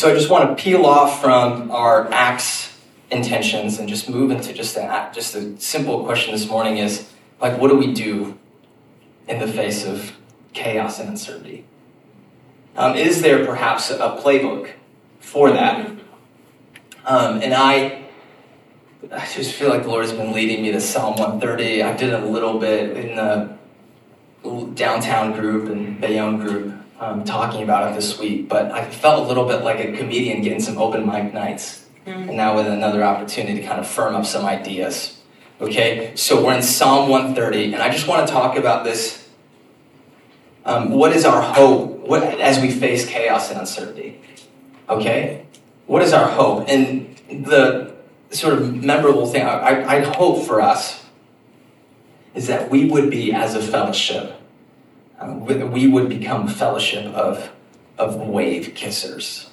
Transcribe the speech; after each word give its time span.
So 0.00 0.10
I 0.10 0.14
just 0.14 0.30
want 0.30 0.56
to 0.56 0.62
peel 0.64 0.86
off 0.86 1.20
from 1.20 1.70
our 1.70 2.10
Acts 2.10 2.74
intentions 3.10 3.78
and 3.78 3.86
just 3.86 4.08
move 4.08 4.30
into 4.30 4.54
just 4.54 4.74
a, 4.78 5.10
just 5.12 5.34
a 5.34 5.60
simple 5.60 6.06
question 6.06 6.32
this 6.32 6.48
morning 6.48 6.78
is 6.78 7.06
like, 7.38 7.60
what 7.60 7.68
do 7.68 7.76
we 7.76 7.92
do 7.92 8.38
in 9.28 9.40
the 9.40 9.46
face 9.46 9.84
of 9.84 10.16
chaos 10.54 11.00
and 11.00 11.10
uncertainty? 11.10 11.66
Um, 12.76 12.96
is 12.96 13.20
there 13.20 13.44
perhaps 13.44 13.90
a 13.90 14.18
playbook 14.18 14.70
for 15.18 15.50
that? 15.50 15.86
Um, 17.04 17.42
and 17.42 17.52
I, 17.52 18.06
I 19.12 19.26
just 19.26 19.52
feel 19.52 19.68
like 19.68 19.82
the 19.82 19.90
Lord 19.90 20.06
has 20.06 20.14
been 20.14 20.32
leading 20.32 20.62
me 20.62 20.72
to 20.72 20.80
Psalm 20.80 21.16
130. 21.16 21.82
I 21.82 21.94
did 21.94 22.14
it 22.14 22.22
a 22.22 22.26
little 22.26 22.58
bit 22.58 22.96
in 22.96 23.16
the 23.16 23.54
downtown 24.72 25.38
group 25.38 25.68
and 25.68 26.00
Bayonne 26.00 26.38
group 26.38 26.79
um, 27.00 27.24
talking 27.24 27.62
about 27.62 27.90
it 27.90 27.94
this 27.94 28.18
week, 28.18 28.48
but 28.48 28.70
I 28.70 28.88
felt 28.88 29.24
a 29.24 29.26
little 29.26 29.46
bit 29.46 29.64
like 29.64 29.80
a 29.80 29.96
comedian 29.96 30.42
getting 30.42 30.60
some 30.60 30.76
open 30.76 31.06
mic 31.06 31.32
nights. 31.32 31.86
Mm-hmm. 32.06 32.28
And 32.28 32.36
now 32.36 32.54
with 32.54 32.66
another 32.66 33.02
opportunity 33.02 33.60
to 33.60 33.66
kind 33.66 33.80
of 33.80 33.86
firm 33.86 34.14
up 34.14 34.26
some 34.26 34.44
ideas. 34.44 35.18
Okay, 35.60 36.12
so 36.14 36.44
we're 36.44 36.54
in 36.54 36.62
Psalm 36.62 37.08
130, 37.08 37.74
and 37.74 37.82
I 37.82 37.90
just 37.90 38.06
want 38.06 38.26
to 38.26 38.32
talk 38.32 38.56
about 38.56 38.84
this. 38.84 39.28
Um, 40.64 40.90
what 40.90 41.12
is 41.12 41.24
our 41.24 41.42
hope 41.42 42.00
what, 42.00 42.22
as 42.22 42.60
we 42.60 42.70
face 42.70 43.06
chaos 43.06 43.50
and 43.50 43.60
uncertainty? 43.60 44.20
Okay, 44.88 45.46
what 45.86 46.02
is 46.02 46.12
our 46.12 46.28
hope? 46.28 46.68
And 46.68 47.16
the 47.28 47.94
sort 48.30 48.54
of 48.54 48.74
memorable 48.74 49.26
thing 49.26 49.42
I, 49.42 49.98
I 49.98 50.00
hope 50.00 50.46
for 50.46 50.60
us 50.60 51.04
is 52.34 52.46
that 52.46 52.70
we 52.70 52.88
would 52.88 53.10
be, 53.10 53.32
as 53.32 53.54
a 53.54 53.62
fellowship, 53.62 54.39
we 55.20 55.86
would 55.86 56.08
become 56.08 56.48
fellowship 56.48 57.06
of, 57.14 57.50
of 57.98 58.16
wave 58.16 58.74
kissers. 58.74 59.48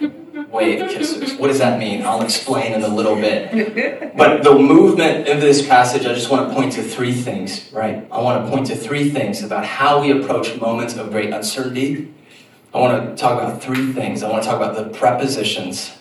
Wave 0.52 0.80
kissers. 0.90 1.38
What 1.38 1.48
does 1.48 1.58
that 1.58 1.80
mean? 1.80 2.02
I'll 2.02 2.22
explain 2.22 2.72
in 2.72 2.82
a 2.82 2.88
little 2.88 3.16
bit. 3.16 4.16
But 4.16 4.44
the 4.44 4.54
movement 4.54 5.26
of 5.26 5.40
this 5.40 5.66
passage, 5.66 6.06
I 6.06 6.14
just 6.14 6.30
want 6.30 6.48
to 6.48 6.54
point 6.54 6.72
to 6.74 6.82
three 6.82 7.12
things, 7.12 7.70
right? 7.72 8.06
I 8.10 8.20
want 8.20 8.44
to 8.44 8.50
point 8.50 8.68
to 8.68 8.76
three 8.76 9.10
things 9.10 9.42
about 9.42 9.64
how 9.64 10.00
we 10.00 10.12
approach 10.12 10.58
moments 10.60 10.96
of 10.96 11.10
great 11.10 11.32
uncertainty. 11.32 12.14
I 12.72 12.78
want 12.78 13.08
to 13.08 13.20
talk 13.20 13.42
about 13.42 13.60
three 13.60 13.92
things. 13.92 14.22
I 14.22 14.30
want 14.30 14.44
to 14.44 14.48
talk 14.48 14.60
about 14.60 14.76
the 14.76 14.96
prepositions, 14.96 15.96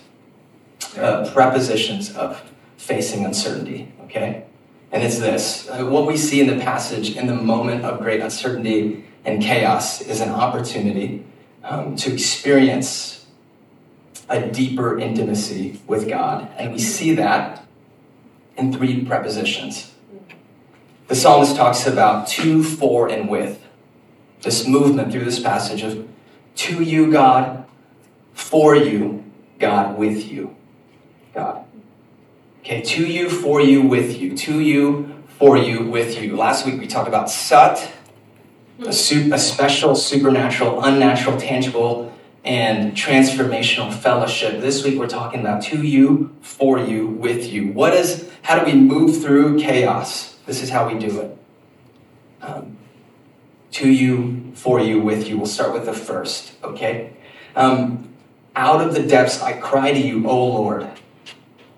uh, 0.96 1.30
prepositions 1.34 2.16
of 2.16 2.40
facing 2.78 3.26
uncertainty, 3.26 3.92
okay? 4.04 4.46
And 4.92 5.04
it's 5.04 5.20
this 5.20 5.70
uh, 5.70 5.86
what 5.86 6.08
we 6.08 6.18
see 6.18 6.40
in 6.40 6.48
the 6.48 6.64
passage 6.64 7.16
in 7.16 7.28
the 7.28 7.36
moment 7.36 7.84
of 7.84 8.00
great 8.00 8.22
uncertainty 8.22 9.06
and 9.26 9.42
chaos 9.42 10.02
is 10.02 10.22
an 10.22 10.30
opportunity 10.30 11.26
um, 11.64 11.96
to 11.98 12.14
experience 12.14 13.26
a 14.30 14.48
deeper 14.48 15.00
intimacy 15.00 15.80
with 15.88 16.08
God. 16.08 16.50
And 16.58 16.72
we 16.72 16.80
see 16.80 17.14
that 17.16 17.66
in 18.56 18.74
three 18.74 19.04
prepositions. 19.06 19.94
The 21.08 21.16
psalmist 21.16 21.56
talks 21.56 21.88
about 21.88 22.28
to, 22.30 22.64
for, 22.64 23.08
and 23.08 23.30
with. 23.30 23.64
This 24.42 24.68
movement 24.68 25.12
through 25.12 25.26
this 25.26 25.40
passage 25.40 25.82
of 25.82 26.08
to 26.56 26.84
you, 26.84 27.12
God, 27.12 27.66
for 28.34 28.76
you, 28.76 29.24
God, 29.60 29.98
with 29.98 30.30
you, 30.30 30.56
God. 31.34 31.67
Okay, 32.68 32.82
to 32.82 33.06
you, 33.06 33.30
for 33.30 33.62
you, 33.62 33.82
with 33.82 34.20
you. 34.20 34.36
To 34.36 34.60
you, 34.60 35.24
for 35.40 35.58
you, 35.58 35.86
with 35.86 36.22
you. 36.22 36.36
Last 36.36 36.66
week 36.66 36.78
we 36.82 36.86
talked 36.86 37.08
about 37.08 37.30
sut, 37.30 37.90
a, 38.86 38.92
su- 38.92 39.34
a 39.34 39.40
special, 39.40 39.96
supernatural, 39.96 40.84
unnatural, 40.84 41.40
tangible, 41.40 42.14
and 42.44 42.92
transformational 42.92 43.94
fellowship. 43.94 44.60
This 44.60 44.84
week 44.84 45.00
we're 45.00 45.08
talking 45.08 45.40
about 45.40 45.62
to 45.62 45.82
you, 45.82 46.36
for 46.42 46.78
you, 46.78 47.08
with 47.08 47.54
you. 47.54 47.72
What 47.72 47.94
is, 47.94 48.30
how 48.42 48.60
do 48.60 48.66
we 48.66 48.78
move 48.78 49.22
through 49.24 49.60
chaos? 49.60 50.36
This 50.46 50.62
is 50.62 50.70
how 50.70 50.92
we 50.92 51.00
do 51.00 51.22
it. 51.22 51.38
Um, 52.42 52.76
to 53.72 53.90
you, 53.90 54.52
for 54.56 54.82
you, 54.82 55.00
with 55.00 55.30
you. 55.30 55.38
We'll 55.38 55.46
start 55.46 55.72
with 55.72 55.86
the 55.86 55.94
first, 55.94 56.52
okay? 56.62 57.14
Um, 57.56 58.14
out 58.58 58.86
of 58.86 58.94
the 58.94 59.04
depths 59.04 59.42
I 59.42 59.54
cry 59.54 59.94
to 59.94 59.98
you, 59.98 60.28
O 60.28 60.48
Lord. 60.48 60.90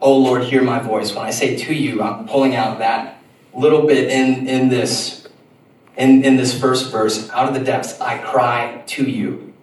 Oh 0.01 0.17
Lord, 0.17 0.43
hear 0.43 0.61
my 0.61 0.79
voice. 0.79 1.13
When 1.13 1.25
I 1.25 1.31
say 1.31 1.57
to 1.57 1.73
you, 1.73 2.01
I'm 2.01 2.27
pulling 2.27 2.55
out 2.55 2.79
that 2.79 3.21
little 3.53 3.85
bit 3.85 4.09
in, 4.09 4.47
in 4.47 4.69
this 4.69 5.27
in, 5.97 6.23
in 6.23 6.37
this 6.37 6.57
first 6.57 6.91
verse, 6.91 7.29
out 7.31 7.49
of 7.49 7.53
the 7.53 7.59
depths 7.59 7.99
I 7.99 8.17
cry 8.19 8.83
to 8.87 9.03
you. 9.03 9.53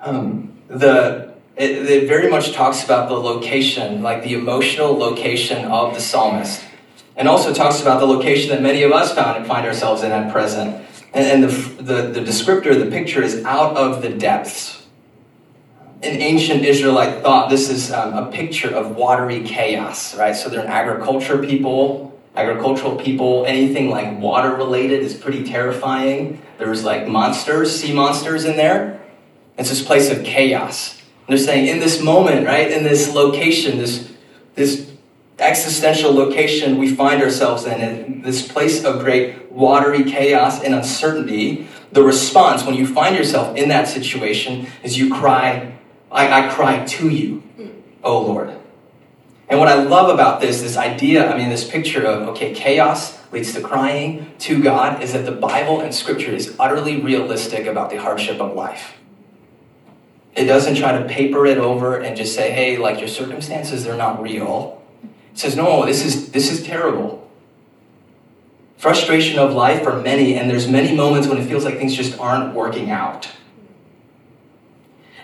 Um, 0.00 0.52
the 0.68 1.34
it, 1.56 1.70
it 1.90 2.08
very 2.08 2.30
much 2.30 2.52
talks 2.52 2.84
about 2.84 3.08
the 3.08 3.14
location, 3.14 4.02
like 4.02 4.22
the 4.22 4.34
emotional 4.34 4.96
location 4.96 5.64
of 5.66 5.94
the 5.94 6.00
psalmist, 6.00 6.62
and 7.16 7.28
also 7.28 7.52
talks 7.52 7.80
about 7.80 7.98
the 7.98 8.06
location 8.06 8.50
that 8.50 8.62
many 8.62 8.82
of 8.82 8.92
us 8.92 9.12
found 9.14 9.38
and 9.38 9.46
find 9.46 9.66
ourselves 9.66 10.02
in 10.02 10.12
at 10.12 10.32
present. 10.32 10.84
And, 11.12 11.44
and 11.44 11.44
the, 11.44 11.82
the, 11.82 12.02
the 12.08 12.20
descriptor, 12.20 12.78
the 12.78 12.90
picture 12.90 13.22
is 13.22 13.44
out 13.44 13.76
of 13.76 14.02
the 14.02 14.10
depths 14.10 14.83
in 16.04 16.20
ancient 16.20 16.64
Israelite 16.64 17.22
thought, 17.22 17.50
this 17.50 17.70
is 17.70 17.90
um, 17.90 18.14
a 18.14 18.30
picture 18.30 18.70
of 18.70 18.96
watery 18.96 19.42
chaos, 19.42 20.14
right? 20.16 20.36
So 20.36 20.48
they're 20.48 20.60
an 20.60 20.66
agriculture 20.66 21.38
people, 21.38 22.18
agricultural 22.36 22.96
people. 22.96 23.44
Anything 23.46 23.90
like 23.90 24.18
water 24.18 24.54
related 24.54 25.00
is 25.00 25.14
pretty 25.14 25.44
terrifying. 25.44 26.42
There's 26.58 26.84
like 26.84 27.08
monsters, 27.08 27.74
sea 27.74 27.92
monsters 27.92 28.44
in 28.44 28.56
there. 28.56 29.00
It's 29.56 29.70
this 29.70 29.84
place 29.84 30.10
of 30.10 30.24
chaos. 30.24 31.00
And 31.26 31.36
they're 31.36 31.44
saying 31.44 31.68
in 31.68 31.80
this 31.80 32.02
moment, 32.02 32.46
right, 32.46 32.70
in 32.70 32.84
this 32.84 33.14
location, 33.14 33.78
this 33.78 34.12
this 34.54 34.90
existential 35.38 36.12
location 36.12 36.78
we 36.78 36.94
find 36.94 37.20
ourselves 37.20 37.64
in, 37.64 37.80
in 37.80 38.22
this 38.22 38.46
place 38.46 38.84
of 38.84 39.00
great 39.00 39.50
watery 39.50 40.04
chaos 40.04 40.62
and 40.62 40.74
uncertainty, 40.74 41.66
the 41.92 42.02
response 42.02 42.64
when 42.64 42.74
you 42.74 42.86
find 42.86 43.16
yourself 43.16 43.56
in 43.56 43.68
that 43.68 43.88
situation 43.88 44.66
is 44.82 44.96
you 44.96 45.12
cry 45.12 45.72
I, 46.14 46.46
I 46.46 46.54
cry 46.54 46.84
to 46.84 47.08
you, 47.10 47.42
oh 48.02 48.22
Lord. 48.22 48.56
And 49.48 49.58
what 49.58 49.68
I 49.68 49.82
love 49.82 50.08
about 50.08 50.40
this, 50.40 50.62
this 50.62 50.76
idea, 50.76 51.30
I 51.30 51.36
mean, 51.36 51.50
this 51.50 51.68
picture 51.68 52.06
of, 52.06 52.28
okay, 52.30 52.54
chaos 52.54 53.18
leads 53.30 53.52
to 53.54 53.60
crying 53.60 54.32
to 54.38 54.62
God, 54.62 55.02
is 55.02 55.12
that 55.12 55.26
the 55.26 55.32
Bible 55.32 55.80
and 55.80 55.94
Scripture 55.94 56.30
is 56.30 56.56
utterly 56.58 57.00
realistic 57.00 57.66
about 57.66 57.90
the 57.90 57.96
hardship 57.96 58.40
of 58.40 58.54
life. 58.54 58.94
It 60.34 60.46
doesn't 60.46 60.76
try 60.76 60.98
to 60.98 61.04
paper 61.06 61.46
it 61.46 61.58
over 61.58 61.98
and 62.00 62.16
just 62.16 62.34
say, 62.34 62.52
hey, 62.52 62.78
like 62.78 63.00
your 63.00 63.08
circumstances, 63.08 63.84
they're 63.84 63.96
not 63.96 64.22
real. 64.22 64.82
It 65.32 65.38
says, 65.38 65.56
no, 65.56 65.84
this 65.84 66.04
is, 66.04 66.32
this 66.32 66.50
is 66.50 66.64
terrible. 66.64 67.28
Frustration 68.78 69.38
of 69.38 69.52
life 69.52 69.82
for 69.82 70.00
many, 70.00 70.36
and 70.36 70.48
there's 70.50 70.68
many 70.68 70.96
moments 70.96 71.28
when 71.28 71.38
it 71.38 71.46
feels 71.46 71.64
like 71.64 71.76
things 71.76 71.94
just 71.94 72.18
aren't 72.18 72.54
working 72.54 72.90
out. 72.90 73.28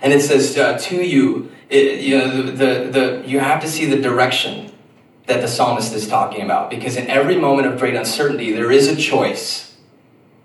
And 0.03 0.13
it 0.13 0.23
says 0.23 0.57
uh, 0.57 0.79
to 0.79 0.97
you, 0.97 1.51
it, 1.69 2.01
you 2.01 2.19
know, 2.19 2.43
the, 2.43 2.53
the, 2.53 2.91
the, 2.91 3.29
you 3.29 3.41
have 3.41 3.61
to 3.63 3.69
see 3.69 3.87
the 3.87 4.01
direction 4.01 4.73
that 5.27 5.41
the 5.41 5.49
psalmist 5.49 5.95
is 5.95 6.09
talking 6.09 6.43
about. 6.43 6.71
Because 6.71 6.97
in 6.97 7.09
every 7.09 7.37
moment 7.37 7.69
of 7.69 7.79
great 7.79 7.95
uncertainty, 7.95 8.53
there 8.53 8.71
is 8.71 8.89
a 8.89 8.97
choice. 8.97 9.77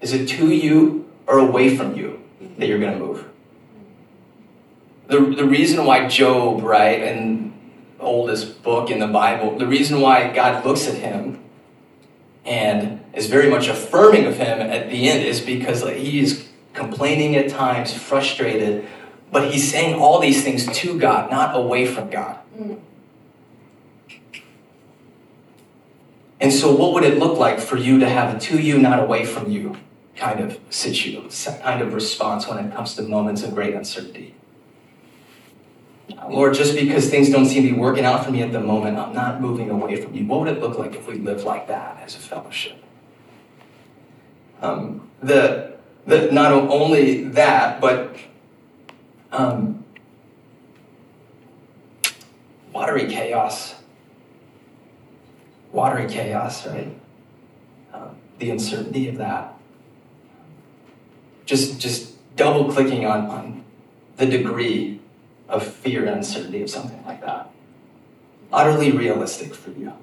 Is 0.01 0.13
it 0.13 0.27
to 0.29 0.49
you 0.49 1.09
or 1.25 1.39
away 1.39 1.75
from 1.75 1.95
you 1.95 2.21
that 2.57 2.67
you're 2.67 2.79
going 2.79 2.93
to 2.93 2.99
move? 2.99 3.25
The, 5.07 5.19
the 5.19 5.45
reason 5.45 5.85
why 5.85 6.07
Job, 6.07 6.63
right, 6.63 7.01
and 7.01 7.53
oldest 7.99 8.61
book 8.63 8.89
in 8.89 8.99
the 8.99 9.07
Bible, 9.07 9.57
the 9.57 9.67
reason 9.67 10.01
why 10.01 10.33
God 10.33 10.65
looks 10.65 10.87
at 10.87 10.95
him 10.95 11.43
and 12.43 13.03
is 13.13 13.27
very 13.27 13.49
much 13.49 13.67
affirming 13.67 14.25
of 14.25 14.37
him 14.37 14.61
at 14.61 14.89
the 14.89 15.09
end 15.09 15.23
is 15.23 15.41
because 15.41 15.81
he 15.81 16.19
is 16.19 16.47
complaining 16.73 17.35
at 17.35 17.49
times, 17.49 17.93
frustrated, 17.93 18.85
but 19.35 19.51
he's 19.51 19.69
saying 19.69 19.99
all 19.99 20.21
these 20.21 20.45
things 20.45 20.65
to 20.65 20.97
God, 20.97 21.29
not 21.29 21.57
away 21.57 21.85
from 21.85 22.09
God. 22.09 22.39
And 26.39 26.53
so, 26.53 26.73
what 26.73 26.93
would 26.93 27.03
it 27.03 27.17
look 27.17 27.37
like 27.37 27.59
for 27.59 27.75
you 27.75 27.99
to 27.99 28.07
have 28.07 28.33
a 28.33 28.39
to 28.39 28.61
you, 28.61 28.77
not 28.77 28.97
away 28.97 29.25
from 29.25 29.51
you 29.51 29.75
kind 30.15 30.39
of 30.39 30.57
situation, 30.69 31.61
kind 31.61 31.81
of 31.81 31.93
response 31.93 32.47
when 32.47 32.65
it 32.65 32.73
comes 32.73 32.95
to 32.95 33.01
moments 33.01 33.43
of 33.43 33.53
great 33.53 33.73
uncertainty? 33.73 34.35
Lord, 36.29 36.53
just 36.53 36.73
because 36.73 37.09
things 37.09 37.29
don't 37.29 37.45
seem 37.45 37.63
to 37.63 37.73
be 37.73 37.77
working 37.77 38.05
out 38.05 38.23
for 38.23 38.31
me 38.31 38.41
at 38.41 38.53
the 38.53 38.61
moment, 38.61 38.97
I'm 38.97 39.13
not 39.13 39.41
moving 39.41 39.69
away 39.69 39.97
from 39.97 40.15
you. 40.15 40.25
What 40.25 40.39
would 40.39 40.47
it 40.47 40.61
look 40.61 40.79
like 40.79 40.95
if 40.95 41.09
we 41.09 41.15
lived 41.15 41.43
like 41.43 41.67
that 41.67 42.01
as 42.01 42.15
a 42.15 42.19
fellowship? 42.19 42.77
Um, 44.61 45.09
the, 45.21 45.75
the, 46.07 46.31
not 46.31 46.53
only 46.53 47.25
that, 47.25 47.81
but 47.81 48.15
um, 49.35 49.83
watery 52.71 53.07
chaos. 53.07 53.75
Watery 55.71 56.07
chaos, 56.07 56.65
right? 56.67 56.97
Um, 57.93 58.15
the 58.39 58.49
uncertainty 58.49 59.09
of 59.09 59.17
that. 59.17 59.53
Just, 61.45 61.79
just 61.79 62.13
double 62.35 62.71
clicking 62.71 63.05
on, 63.05 63.25
on 63.27 63.63
the 64.17 64.25
degree 64.25 64.99
of 65.49 65.65
fear 65.65 66.05
and 66.05 66.17
uncertainty 66.17 66.61
of 66.61 66.69
something 66.69 67.03
like 67.05 67.21
that? 67.21 67.49
Utterly 68.51 68.91
realistic 68.91 69.53
for 69.53 69.71
you. 69.71 69.93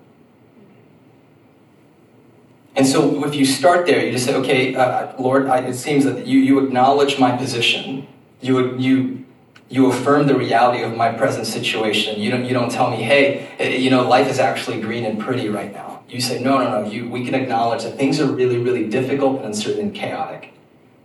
And 2.74 2.86
so 2.86 3.24
if 3.24 3.34
you 3.34 3.44
start 3.44 3.86
there, 3.86 4.04
you 4.04 4.12
just 4.12 4.24
say, 4.24 4.34
okay, 4.36 4.74
uh, 4.74 5.12
Lord, 5.20 5.46
I, 5.46 5.58
it 5.58 5.74
seems 5.74 6.04
that 6.04 6.26
you, 6.26 6.38
you 6.38 6.64
acknowledge 6.64 7.18
my 7.18 7.36
position. 7.36 8.06
You, 8.42 8.76
you, 8.76 9.24
you 9.70 9.86
affirm 9.86 10.26
the 10.26 10.34
reality 10.34 10.82
of 10.82 10.94
my 10.94 11.12
present 11.12 11.46
situation. 11.46 12.20
You 12.20 12.30
don't, 12.30 12.44
you 12.44 12.52
don't 12.52 12.70
tell 12.70 12.90
me, 12.90 12.98
hey, 12.98 13.48
eh, 13.58 13.76
you 13.76 13.88
know, 13.88 14.06
life 14.06 14.28
is 14.28 14.38
actually 14.38 14.80
green 14.82 15.04
and 15.06 15.18
pretty 15.18 15.48
right 15.48 15.72
now. 15.72 16.02
You 16.08 16.20
say, 16.20 16.42
no, 16.42 16.58
no, 16.58 16.82
no, 16.82 16.90
you, 16.90 17.08
we 17.08 17.24
can 17.24 17.34
acknowledge 17.34 17.84
that 17.84 17.96
things 17.96 18.20
are 18.20 18.26
really, 18.26 18.58
really 18.58 18.86
difficult 18.88 19.38
and 19.38 19.46
uncertain 19.46 19.80
and 19.80 19.94
chaotic. 19.94 20.52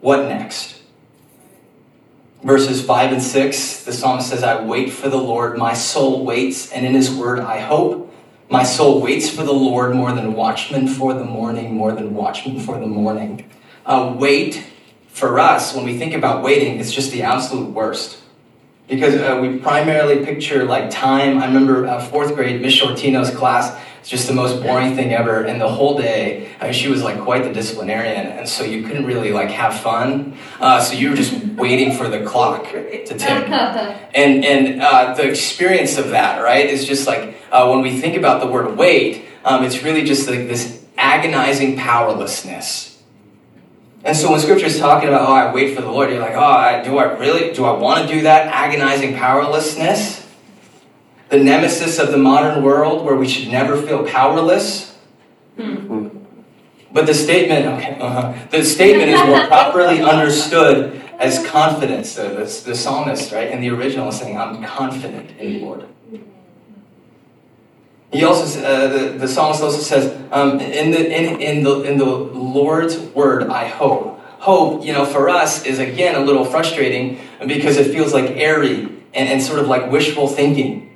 What 0.02 0.28
next? 0.28 0.82
Verses 2.44 2.86
5 2.86 3.14
and 3.14 3.22
6, 3.22 3.84
the 3.86 3.94
psalmist 3.94 4.30
says, 4.30 4.44
I 4.44 4.62
wait 4.62 4.92
for 4.92 5.08
the 5.08 5.18
Lord, 5.18 5.58
my 5.58 5.74
soul 5.74 6.26
waits, 6.26 6.72
and 6.72 6.86
in 6.86 6.94
his 6.94 7.10
word 7.10 7.40
I 7.40 7.60
hope. 7.60 8.14
My 8.50 8.64
soul 8.64 9.02
waits 9.02 9.30
for 9.30 9.44
the 9.44 9.54
Lord 9.54 9.96
more 9.96 10.12
than 10.12 10.34
watchmen 10.34 10.88
for 10.88 11.14
the 11.14 11.24
morning, 11.24 11.74
more 11.74 11.94
than 11.94 12.14
watchmen 12.14 12.60
for 12.60 12.80
the 12.80 12.88
morning. 12.88 13.50
Uh, 13.86 14.14
wait 14.18 14.66
for 15.18 15.40
us, 15.40 15.76
when 15.76 15.84
we 15.84 15.98
think 15.98 16.14
about 16.14 16.44
waiting, 16.44 16.80
it's 16.80 16.92
just 16.92 17.12
the 17.12 17.24
absolute 17.24 17.72
worst. 17.72 18.22
Because 18.88 19.16
uh, 19.16 19.40
we 19.42 19.58
primarily 19.58 20.24
picture 20.24 20.64
like 20.64 20.92
time. 20.92 21.40
I 21.40 21.48
remember 21.48 21.88
uh, 21.88 22.00
fourth 22.00 22.36
grade, 22.36 22.62
Miss 22.62 22.80
Shortino's 22.80 23.36
class, 23.36 23.78
it's 24.00 24.10
just 24.10 24.28
the 24.28 24.34
most 24.34 24.62
boring 24.62 24.96
thing 24.96 25.14
ever. 25.14 25.44
And 25.44 25.60
the 25.60 25.68
whole 25.68 25.98
day, 25.98 26.50
I 26.62 26.66
mean, 26.66 26.74
she 26.74 26.88
was 26.88 27.02
like 27.02 27.20
quite 27.20 27.44
the 27.44 27.52
disciplinarian, 27.52 28.28
and 28.28 28.48
so 28.48 28.64
you 28.64 28.84
couldn't 28.84 29.06
really 29.06 29.34
like 29.34 29.50
have 29.50 29.78
fun. 29.78 30.38
Uh, 30.60 30.80
so 30.80 30.94
you 30.94 31.10
were 31.10 31.16
just 31.16 31.34
waiting 31.56 31.98
for 31.98 32.08
the 32.08 32.24
clock 32.24 32.72
to 32.72 33.06
tick. 33.06 33.48
And 34.14 34.46
and 34.46 34.82
uh, 34.82 35.14
the 35.16 35.28
experience 35.28 35.98
of 35.98 36.10
that, 36.12 36.42
right, 36.42 36.66
is 36.66 36.86
just 36.86 37.08
like 37.08 37.38
uh, 37.52 37.68
when 37.68 37.82
we 37.82 38.00
think 38.00 38.16
about 38.16 38.40
the 38.40 38.48
word 38.48 38.78
wait, 38.78 39.26
um, 39.44 39.64
it's 39.64 39.84
really 39.84 40.04
just 40.04 40.30
like 40.30 40.48
this 40.48 40.86
agonizing 40.98 41.76
powerlessness. 41.76 42.97
And 44.08 44.16
so 44.16 44.32
when 44.32 44.40
Scripture 44.40 44.66
is 44.66 44.80
talking 44.80 45.10
about, 45.10 45.30
oh, 45.30 45.34
I 45.34 45.54
wait 45.54 45.76
for 45.76 45.82
the 45.82 45.92
Lord, 45.92 46.10
you're 46.10 46.22
like, 46.22 46.36
oh, 46.36 46.40
I, 46.40 46.82
do 46.82 46.98
I 46.98 47.18
really, 47.18 47.54
do 47.54 47.66
I 47.66 47.78
want 47.78 48.08
to 48.08 48.14
do 48.14 48.22
that? 48.22 48.48
Agonizing 48.48 49.16
powerlessness 49.16 50.28
the 51.30 51.38
nemesis 51.38 52.00
of 52.00 52.12
the 52.12 52.18
modern 52.18 52.64
world 52.64 53.06
where 53.06 53.16
we 53.16 53.28
should 53.28 53.50
never 53.50 53.82
feel 53.82 54.06
powerless. 54.06 54.96
Hmm. 55.58 56.08
But 56.92 57.06
the 57.06 57.14
statement, 57.14 57.66
okay, 57.66 58.00
uh-huh. 58.00 58.48
the 58.50 58.64
statement 58.64 59.10
is 59.10 59.22
more 59.26 59.46
properly 59.48 60.02
understood 60.14 61.02
as 61.20 61.46
confidence. 61.48 62.16
The, 62.16 62.24
the, 62.24 62.62
the, 62.66 62.76
psalmist, 62.76 63.34
right, 63.34 63.52
in 63.52 63.60
the 63.60 63.70
original 63.72 64.08
is 64.08 64.20
saying, 64.20 64.38
I'm 64.38 64.64
confident 64.64 65.32
in 65.38 65.54
the 65.54 65.60
Lord. 65.60 65.86
He 68.12 68.24
also, 68.24 68.64
uh, 68.64 68.88
the, 68.88 69.18
the 69.18 69.28
psalmist 69.28 69.62
also 69.62 69.80
says, 69.80 70.16
um, 70.32 70.60
in, 70.60 70.92
the, 70.92 71.06
in, 71.06 71.42
in, 71.42 71.64
the, 71.64 71.82
in 71.82 71.98
the 71.98 72.06
Lord's 72.06 72.98
word, 72.98 73.50
I 73.50 73.68
hope. 73.68 74.20
Hope, 74.40 74.86
you 74.86 74.94
know, 74.94 75.06
for 75.06 75.30
us 75.30 75.66
is 75.66 75.80
again 75.80 76.16
a 76.16 76.22
little 76.22 76.46
frustrating 76.46 77.20
because 77.46 77.78
it 77.78 77.92
feels 77.92 78.14
like 78.14 78.32
airy 78.32 78.84
and, 79.14 79.30
and 79.30 79.42
sort 79.42 79.60
of 79.60 79.68
like 79.68 79.92
wishful 79.92 80.28
thinking 80.28 80.88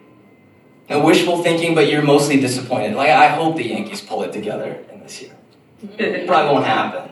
and 0.92 1.04
wishful 1.06 1.42
thinking, 1.42 1.74
but 1.74 1.90
you're 1.90 2.02
mostly 2.02 2.40
disappointed. 2.40 2.96
Like, 2.96 3.10
I 3.10 3.28
hope 3.30 3.56
the 3.56 3.68
Yankees 3.68 4.02
pull 4.02 4.24
it 4.24 4.34
together 4.34 4.78
in 4.92 5.00
this 5.00 5.22
year. 5.22 5.31
It 5.98 6.28
probably 6.28 6.54
won't 6.54 6.66
happen. 6.66 7.12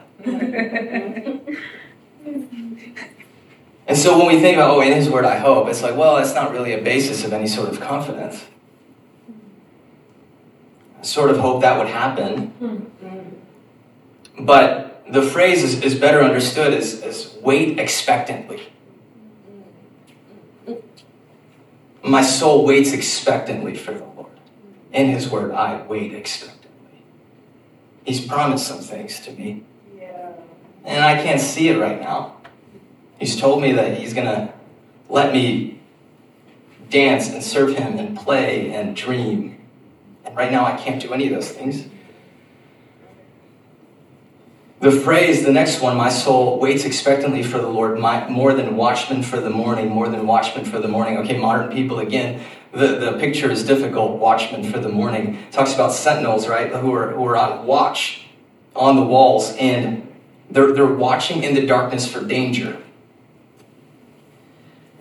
and 3.86 3.96
so 3.96 4.18
when 4.18 4.26
we 4.26 4.38
think 4.38 4.58
about, 4.58 4.70
oh, 4.70 4.80
in 4.82 4.92
His 4.92 5.08
Word 5.08 5.24
I 5.24 5.38
hope, 5.38 5.68
it's 5.68 5.82
like, 5.82 5.96
well, 5.96 6.18
it's 6.18 6.34
not 6.34 6.52
really 6.52 6.74
a 6.74 6.82
basis 6.82 7.24
of 7.24 7.32
any 7.32 7.46
sort 7.46 7.70
of 7.70 7.80
confidence. 7.80 8.44
Sort 11.02 11.30
of 11.30 11.38
hope 11.38 11.62
that 11.62 11.78
would 11.78 11.88
happen. 11.88 12.48
Hmm. 12.58 14.44
But 14.44 15.04
the 15.10 15.22
phrase 15.22 15.62
is, 15.62 15.82
is 15.82 15.94
better 15.94 16.22
understood 16.22 16.72
as, 16.72 17.02
as 17.02 17.34
wait 17.42 17.78
expectantly. 17.78 18.72
My 22.02 22.22
soul 22.22 22.64
waits 22.64 22.92
expectantly 22.92 23.76
for 23.76 23.92
the 23.92 24.04
Lord. 24.04 24.32
In 24.92 25.10
His 25.10 25.28
word, 25.28 25.52
I 25.52 25.82
wait 25.82 26.14
expectantly. 26.14 27.02
He's 28.04 28.24
promised 28.24 28.66
some 28.66 28.78
things 28.78 29.20
to 29.20 29.32
me. 29.32 29.64
Yeah. 29.98 30.32
And 30.84 31.04
I 31.04 31.22
can't 31.22 31.40
see 31.40 31.68
it 31.68 31.78
right 31.78 32.00
now. 32.00 32.36
He's 33.18 33.38
told 33.38 33.60
me 33.60 33.72
that 33.72 33.98
He's 33.98 34.14
going 34.14 34.26
to 34.26 34.52
let 35.08 35.32
me 35.32 35.80
dance 36.88 37.28
and 37.28 37.42
serve 37.42 37.76
Him 37.76 37.98
and 37.98 38.16
play 38.16 38.72
and 38.72 38.96
dream. 38.96 39.59
Right 40.40 40.50
now, 40.50 40.64
I 40.64 40.74
can't 40.74 41.02
do 41.02 41.12
any 41.12 41.26
of 41.26 41.34
those 41.34 41.50
things. 41.50 41.84
The 44.80 44.90
phrase, 44.90 45.44
the 45.44 45.52
next 45.52 45.82
one, 45.82 45.98
my 45.98 46.08
soul 46.08 46.58
waits 46.58 46.86
expectantly 46.86 47.42
for 47.42 47.58
the 47.58 47.68
Lord, 47.68 47.98
my, 47.98 48.26
more 48.26 48.54
than 48.54 48.74
watchmen 48.74 49.22
for 49.22 49.38
the 49.38 49.50
morning, 49.50 49.90
more 49.90 50.08
than 50.08 50.26
watchmen 50.26 50.64
for 50.64 50.78
the 50.78 50.88
morning. 50.88 51.18
Okay, 51.18 51.36
modern 51.36 51.70
people, 51.70 51.98
again, 51.98 52.42
the, 52.72 52.86
the 52.96 53.18
picture 53.18 53.50
is 53.50 53.64
difficult, 53.64 54.18
watchmen 54.18 54.64
for 54.72 54.78
the 54.78 54.88
morning. 54.88 55.34
It 55.34 55.52
talks 55.52 55.74
about 55.74 55.92
sentinels, 55.92 56.48
right, 56.48 56.72
who 56.72 56.94
are, 56.94 57.10
who 57.10 57.26
are 57.26 57.36
on 57.36 57.66
watch 57.66 58.22
on 58.74 58.96
the 58.96 59.04
walls, 59.04 59.54
and 59.58 60.10
they're, 60.50 60.72
they're 60.72 60.86
watching 60.86 61.44
in 61.44 61.54
the 61.54 61.66
darkness 61.66 62.10
for 62.10 62.24
danger. 62.24 62.78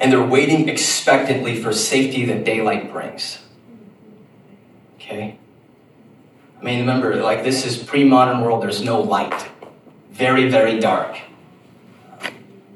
And 0.02 0.12
they're 0.12 0.22
waiting 0.22 0.68
expectantly 0.68 1.64
for 1.64 1.72
safety 1.72 2.26
that 2.26 2.44
daylight 2.44 2.92
brings. 2.92 3.40
Okay? 5.10 5.38
I 6.60 6.64
mean, 6.64 6.80
remember, 6.80 7.16
like, 7.18 7.44
this 7.44 7.66
is 7.66 7.78
pre 7.78 8.04
modern 8.04 8.42
world, 8.42 8.64
there's 8.64 8.82
no 8.82 9.02
light 9.02 9.50
very, 10.20 10.50
very 10.50 10.82
dark. 10.82 11.18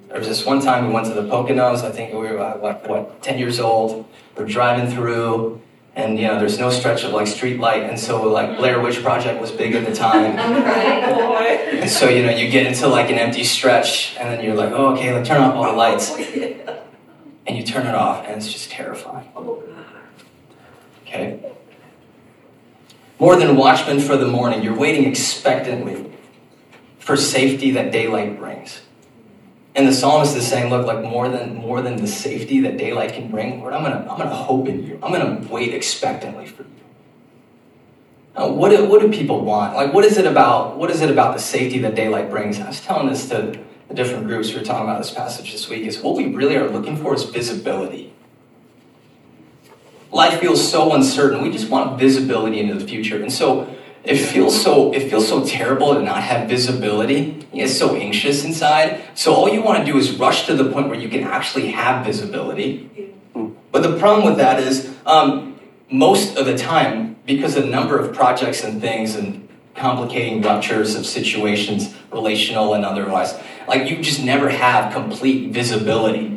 There 0.08 0.18
was 0.18 0.30
this 0.30 0.46
one 0.46 0.62
time 0.62 0.88
we 0.88 0.94
went 0.94 1.08
to 1.08 1.14
the 1.14 1.24
Poconos. 1.24 1.84
I 1.84 1.92
think 1.92 2.14
we 2.14 2.20
were, 2.20 2.40
uh, 2.40 2.58
what, 2.58 2.88
what, 2.88 3.22
10 3.22 3.38
years 3.38 3.60
old. 3.60 4.06
We're 4.38 4.46
driving 4.46 4.90
through, 4.90 5.62
and 5.94 6.18
you 6.18 6.28
know, 6.28 6.40
there's 6.40 6.58
no 6.58 6.70
stretch 6.70 7.04
of 7.04 7.12
like 7.12 7.28
street 7.28 7.60
light, 7.60 7.84
and 7.84 8.00
so 8.00 8.24
like 8.32 8.58
Blair 8.58 8.80
Witch 8.80 9.04
Project 9.04 9.42
was 9.42 9.52
big 9.52 9.76
at 9.76 9.86
the 9.86 9.94
time. 9.94 10.38
and 11.82 11.90
so 11.90 12.08
you 12.08 12.24
know, 12.26 12.32
you 12.32 12.50
get 12.50 12.66
into 12.66 12.88
like 12.88 13.10
an 13.10 13.20
empty 13.20 13.44
stretch, 13.44 14.16
and 14.18 14.30
then 14.30 14.44
you're 14.44 14.56
like, 14.56 14.72
oh, 14.72 14.94
okay, 14.94 15.14
like 15.14 15.26
turn 15.26 15.42
off 15.42 15.56
all 15.56 15.66
the 15.66 15.74
lights, 15.74 16.12
and 17.46 17.58
you 17.58 17.64
turn 17.64 17.86
it 17.86 17.96
off, 17.96 18.26
and 18.26 18.38
it's 18.38 18.52
just 18.52 18.72
terrifying. 18.72 19.28
Okay. 21.02 21.53
More 23.24 23.38
than 23.38 23.56
watchmen 23.56 24.02
for 24.02 24.18
the 24.18 24.28
morning, 24.28 24.64
you're 24.64 24.76
waiting 24.76 25.06
expectantly 25.06 26.12
for 27.00 27.16
safety 27.16 27.72
that 27.72 27.90
daylight 27.90 28.38
brings. 28.38 28.82
And 29.76 29.88
the 29.88 29.94
psalmist 29.94 30.36
is 30.36 30.46
saying, 30.46 30.70
look, 30.70 30.86
like 30.86 31.06
more 31.06 31.30
than 31.30 31.56
more 31.56 31.82
than 31.82 31.96
the 31.96 32.08
safety 32.08 32.60
that 32.60 32.76
daylight 32.76 33.14
can 33.14 33.32
bring, 33.32 33.62
Lord, 33.62 33.74
I'm 33.74 33.82
gonna 33.82 34.06
I'm 34.12 34.18
gonna 34.18 34.36
hope 34.36 34.68
in 34.68 34.86
you. 34.86 35.00
I'm 35.02 35.14
gonna 35.14 35.48
wait 35.50 35.74
expectantly 35.74 36.48
for 36.48 36.64
you. 36.64 36.70
Now, 38.36 38.50
what 38.50 38.72
do, 38.72 38.84
what 38.90 39.00
do 39.00 39.10
people 39.10 39.40
want? 39.46 39.74
Like, 39.74 39.94
what 39.94 40.04
is 40.04 40.18
it 40.18 40.26
about? 40.26 40.78
What 40.78 40.92
is 40.92 41.00
it 41.00 41.10
about 41.10 41.34
the 41.34 41.42
safety 41.42 41.80
that 41.80 41.96
daylight 41.96 42.30
brings? 42.30 42.60
I 42.60 42.68
was 42.68 42.82
telling 42.82 43.08
this 43.08 43.30
to 43.30 43.58
the 43.88 43.94
different 43.94 44.28
groups 44.28 44.50
we 44.50 44.56
were 44.56 44.66
talking 44.66 44.84
about 44.84 44.98
this 44.98 45.12
passage 45.12 45.54
this 45.54 45.70
week. 45.70 45.84
Is 45.84 45.98
what 46.02 46.18
we 46.18 46.36
really 46.36 46.58
are 46.58 46.70
looking 46.70 46.98
for 46.98 47.16
is 47.16 47.24
visibility. 47.24 48.13
Life 50.14 50.40
feels 50.40 50.70
so 50.72 50.94
uncertain. 50.94 51.42
We 51.42 51.52
just 51.52 51.72
want 51.72 52.00
visibility 52.00 52.60
into 52.60 52.76
the 52.76 52.88
future, 52.88 53.20
and 53.20 53.34
so 53.34 53.76
it 54.04 54.18
feels 54.18 54.62
so 54.62 54.94
it 54.94 55.10
feels 55.10 55.28
so 55.28 55.44
terrible 55.44 55.96
to 55.96 56.04
not 56.04 56.22
have 56.22 56.48
visibility. 56.48 57.48
Get 57.52 57.70
so 57.70 57.96
anxious 57.96 58.46
inside. 58.46 59.02
So 59.16 59.34
all 59.34 59.50
you 59.50 59.64
want 59.64 59.80
to 59.80 59.92
do 59.92 59.98
is 59.98 60.12
rush 60.20 60.46
to 60.46 60.56
the 60.56 60.72
point 60.72 60.90
where 60.90 61.00
you 61.00 61.10
can 61.10 61.24
actually 61.24 61.72
have 61.72 62.06
visibility. 62.06 62.90
But 63.72 63.82
the 63.82 63.98
problem 63.98 64.28
with 64.28 64.38
that 64.38 64.60
is 64.60 64.94
um, 65.08 65.60
most 65.90 66.38
of 66.38 66.46
the 66.46 66.58
time, 66.58 67.16
because 67.26 67.56
of 67.56 67.64
the 67.64 67.70
number 67.70 67.98
of 67.98 68.14
projects 68.14 68.64
and 68.64 68.80
things 68.80 69.16
and 69.16 69.50
complicating 69.74 70.44
ruptures 70.44 70.94
of 70.96 71.08
situations, 71.08 71.96
relational 72.12 72.76
and 72.76 72.86
otherwise, 72.86 73.34
like 73.68 73.90
you 73.90 74.00
just 74.04 74.24
never 74.24 74.50
have 74.50 74.94
complete 74.94 75.52
visibility. 75.52 76.33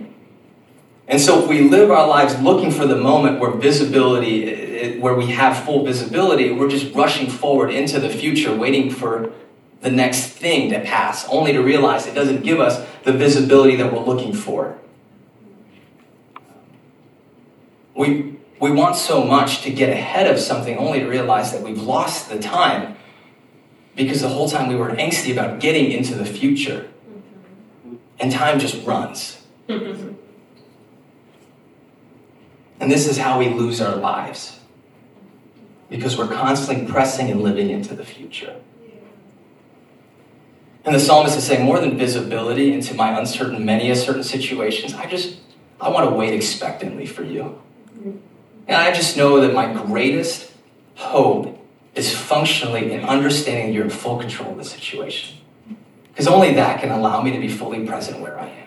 And 1.09 1.21
so 1.21 1.43
if 1.43 1.49
we 1.49 1.61
live 1.61 1.91
our 1.91 2.07
lives 2.07 2.39
looking 2.41 2.73
for 2.73 2.87
the 2.87 2.97
moment 2.97 3.39
where 3.39 3.53
visibility, 3.53 4.99
where 4.99 5.15
we 5.15 5.27
have 5.27 5.65
full 5.65 5.85
visibility, 5.85 6.51
we're 6.51 6.69
just 6.69 6.95
rushing 6.95 7.31
forward 7.31 7.71
into 7.71 8.01
the 8.01 8.09
future, 8.09 8.55
waiting 8.55 8.91
for 8.91 9.33
the 9.83 9.91
next 9.91 10.31
thing 10.31 10.71
to 10.71 10.81
pass, 10.81 11.29
only 11.29 11.53
to 11.53 11.61
realize 11.61 12.07
it 12.07 12.15
doesn't 12.15 12.43
give 12.43 12.59
us 12.59 12.85
the 13.05 13.13
visibility 13.13 13.77
that 13.77 13.93
we're 13.93 14.03
looking 14.03 14.33
for. 14.33 14.77
We, 17.95 18.39
we 18.61 18.73
want 18.73 18.97
so 18.97 19.25
much 19.25 19.63
to 19.63 19.71
get 19.71 19.91
ahead 19.91 20.27
of 20.27 20.41
something 20.41 20.77
only 20.77 21.01
to 21.01 21.07
realize 21.07 21.53
that 21.53 21.63
we've 21.63 21.81
lost 21.81 22.29
the 22.29 22.39
time 22.41 22.97
because 23.95 24.23
the 24.23 24.29
whole 24.29 24.49
time 24.49 24.69
we 24.69 24.75
were 24.75 24.91
angsty 24.91 25.33
about 25.33 25.61
getting 25.61 25.93
into 25.93 26.15
the 26.15 26.27
future. 26.27 26.91
Mm-hmm. 27.09 27.97
And 28.19 28.33
time 28.33 28.59
just 28.59 28.85
runs. 28.85 29.41
And 32.81 32.91
this 32.91 33.09
is 33.09 33.19
how 33.19 33.39
we 33.39 33.49
lose 33.49 33.81
our 33.81 33.97
lives 33.97 34.61
because 35.89 36.19
we're 36.19 36.29
constantly 36.29 36.87
pressing 36.87 37.31
and 37.31 37.43
living 37.43 37.71
into 37.71 37.95
the 37.95 38.05
future. 38.05 38.57
And 40.85 40.95
the 40.95 41.01
psalmist 41.01 41.37
is 41.37 41.45
saying, 41.45 41.65
more 41.65 41.81
than 41.81 41.99
visibility 41.99 42.73
into 42.73 42.95
my 42.95 43.19
uncertain, 43.19 43.65
many 43.65 43.91
uncertain 43.91 44.23
situations, 44.23 44.95
I 44.95 45.07
just, 45.07 45.39
I 45.81 45.89
want 45.89 46.09
to 46.09 46.15
wait 46.15 46.33
expectantly 46.33 47.07
for 47.07 47.25
you. 47.25 47.61
And 48.69 48.77
I 48.77 48.93
just 48.93 49.17
know 49.17 49.41
that 49.41 49.53
my 49.53 49.73
greatest 49.73 50.53
hope 50.97 51.59
is 51.95 52.15
functionally 52.15 52.93
in 52.93 53.05
understanding 53.05 53.73
you're 53.73 53.85
in 53.85 53.91
full 53.91 54.19
control 54.19 54.53
of 54.53 54.59
the 54.59 54.65
situation. 54.65 55.39
Because 56.09 56.29
only 56.29 56.55
that 56.55 56.81
can 56.81 56.91
allow 56.91 57.21
me 57.21 57.33
to 57.33 57.39
be 57.39 57.49
fully 57.49 57.87
present 57.87 58.21
where 58.21 58.39
I 58.39 58.49
am. 58.49 58.66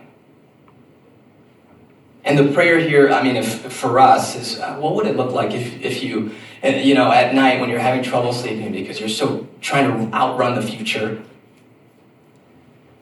And 2.24 2.38
the 2.38 2.52
prayer 2.54 2.80
here, 2.80 3.10
I 3.10 3.24
mean, 3.24 3.36
if, 3.36 3.72
for 3.72 4.00
us, 4.00 4.36
is 4.36 4.60
uh, 4.60 4.76
what 4.76 4.96
would 4.96 5.08
it 5.08 5.16
look 5.16 5.32
like 5.32 5.52
if, 5.52 5.82
if 5.82 6.04
you, 6.04 6.36
you 6.64 6.94
know, 6.94 7.12
at 7.12 7.34
night 7.34 7.60
when 7.60 7.70
you're 7.70 7.80
having 7.80 8.04
trouble 8.04 8.34
sleeping 8.34 8.72
because 8.72 9.00
you're 9.00 9.10
so 9.10 9.48
trying 9.62 9.88
to 9.88 10.16
outrun 10.16 10.56
the 10.56 10.62
future, 10.62 11.24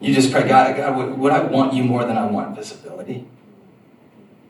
you 0.00 0.14
just 0.14 0.30
pray, 0.30 0.46
God, 0.46 0.76
God 0.76 0.96
would, 0.96 1.18
would 1.18 1.32
I 1.32 1.42
want 1.42 1.74
you 1.74 1.82
more 1.82 2.04
than 2.04 2.16
I 2.16 2.26
want 2.26 2.54
visibility? 2.54 3.26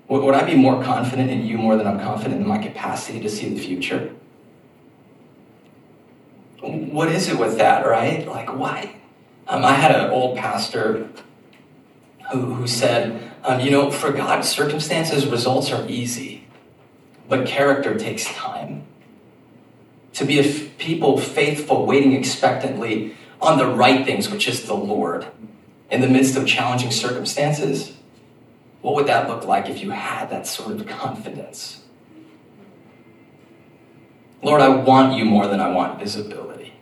Would, 0.09 0.23
would 0.23 0.35
I 0.35 0.45
be 0.45 0.55
more 0.55 0.83
confident 0.83 1.31
in 1.31 1.47
you 1.47 1.57
more 1.57 1.77
than 1.77 1.87
I'm 1.87 1.99
confident 1.99 2.41
in 2.41 2.47
my 2.47 2.59
capacity 2.59 3.21
to 3.21 3.29
see 3.29 3.49
the 3.55 3.61
future? 3.61 4.15
What 6.61 7.09
is 7.09 7.29
it 7.29 7.39
with 7.39 7.57
that, 7.59 7.87
right? 7.87 8.27
Like, 8.27 8.55
why? 8.55 8.97
Um, 9.47 9.65
I 9.65 9.73
had 9.73 9.93
an 9.93 10.11
old 10.11 10.37
pastor 10.37 11.09
who, 12.31 12.55
who 12.55 12.67
said, 12.67 13.28
um, 13.45 13.61
you 13.61 13.71
know, 13.71 13.91
for 13.91 14.13
God, 14.13 14.45
circumstances, 14.45 15.27
results 15.27 15.71
are 15.71 15.87
easy, 15.89 16.47
but 17.29 17.47
character 17.47 17.99
takes 17.99 18.25
time. 18.27 18.85
To 20.15 20.25
be 20.25 20.39
a 20.39 20.43
f- 20.43 20.77
people 20.79 21.19
faithful, 21.19 21.87
waiting 21.87 22.13
expectantly 22.13 23.15
on 23.41 23.59
the 23.59 23.67
right 23.67 24.05
things, 24.05 24.31
which 24.31 24.49
is 24.49 24.67
the 24.67 24.75
Lord, 24.75 25.27
in 25.91 26.01
the 26.01 26.09
midst 26.09 26.37
of 26.37 26.47
challenging 26.47 26.91
circumstances, 26.91 27.93
what 28.83 28.95
would 28.95 29.07
that 29.07 29.29
look 29.29 29.45
like 29.45 29.69
if 29.69 29.83
you 29.83 29.91
had 29.91 30.31
that 30.31 30.47
sort 30.47 30.73
of 30.73 30.87
confidence? 30.87 31.83
Lord, 34.43 34.61
I 34.61 34.69
want 34.69 35.15
you 35.15 35.25
more 35.25 35.47
than 35.47 35.61
I 35.61 35.71
want 35.71 35.99
visibility. 35.99 36.75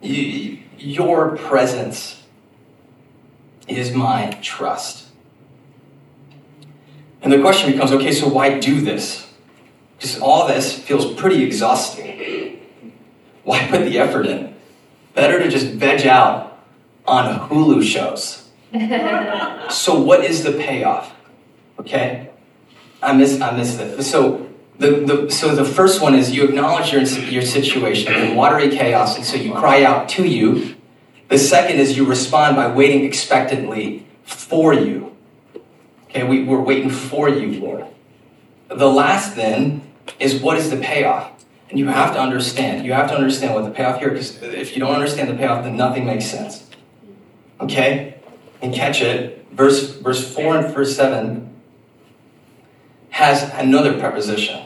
You, 0.00 0.58
your 0.78 1.36
presence 1.36 2.22
is 3.68 3.92
my 3.92 4.30
trust. 4.42 5.05
And 7.22 7.32
the 7.32 7.40
question 7.40 7.72
becomes 7.72 7.92
okay, 7.92 8.12
so 8.12 8.28
why 8.28 8.58
do 8.58 8.80
this? 8.80 9.26
Because 9.96 10.18
all 10.18 10.46
this 10.46 10.78
feels 10.78 11.12
pretty 11.14 11.42
exhausting. 11.42 12.60
Why 13.44 13.66
put 13.68 13.84
the 13.84 13.98
effort 13.98 14.26
in? 14.26 14.54
Better 15.14 15.42
to 15.42 15.48
just 15.48 15.68
veg 15.68 16.06
out 16.06 16.62
on 17.06 17.48
Hulu 17.48 17.82
shows. 17.82 18.48
so, 19.72 19.98
what 19.98 20.24
is 20.24 20.42
the 20.42 20.52
payoff? 20.52 21.14
Okay? 21.78 22.30
I 23.02 23.12
miss, 23.12 23.40
I 23.40 23.56
missed 23.56 23.80
it. 23.80 24.02
So, 24.02 24.50
the, 24.78 24.90
the, 24.90 25.30
so 25.30 25.54
the 25.54 25.64
first 25.64 26.02
one 26.02 26.14
is 26.14 26.32
you 26.32 26.44
acknowledge 26.44 26.92
your, 26.92 27.02
your 27.02 27.42
situation 27.42 28.12
in 28.12 28.36
watery 28.36 28.70
chaos, 28.70 29.16
and 29.16 29.24
so 29.24 29.36
you 29.36 29.54
cry 29.54 29.84
out 29.84 30.08
to 30.10 30.26
you. 30.26 30.74
The 31.28 31.38
second 31.38 31.78
is 31.78 31.96
you 31.96 32.04
respond 32.04 32.56
by 32.56 32.68
waiting 32.68 33.04
expectantly 33.04 34.06
for 34.24 34.74
you. 34.74 35.15
We, 36.24 36.44
we're 36.44 36.60
waiting 36.60 36.90
for 36.90 37.28
you, 37.28 37.60
Lord. 37.60 37.86
The 38.68 38.88
last 38.88 39.36
then 39.36 39.82
is 40.18 40.40
what 40.40 40.56
is 40.56 40.70
the 40.70 40.76
payoff? 40.76 41.44
And 41.68 41.78
you 41.78 41.88
have 41.88 42.14
to 42.14 42.20
understand. 42.20 42.86
You 42.86 42.92
have 42.92 43.08
to 43.10 43.16
understand 43.16 43.54
what 43.54 43.64
the 43.64 43.70
payoff 43.70 43.98
here, 43.98 44.10
because 44.10 44.40
if 44.42 44.74
you 44.74 44.80
don't 44.80 44.94
understand 44.94 45.28
the 45.28 45.34
payoff, 45.34 45.64
then 45.64 45.76
nothing 45.76 46.06
makes 46.06 46.26
sense. 46.26 46.64
Okay? 47.60 48.20
And 48.62 48.72
catch 48.74 49.02
it. 49.02 49.46
Verse 49.52 49.96
verse 49.96 50.32
4 50.34 50.58
and 50.58 50.74
verse 50.74 50.94
7 50.96 51.54
has 53.10 53.50
another 53.54 53.98
preposition. 53.98 54.64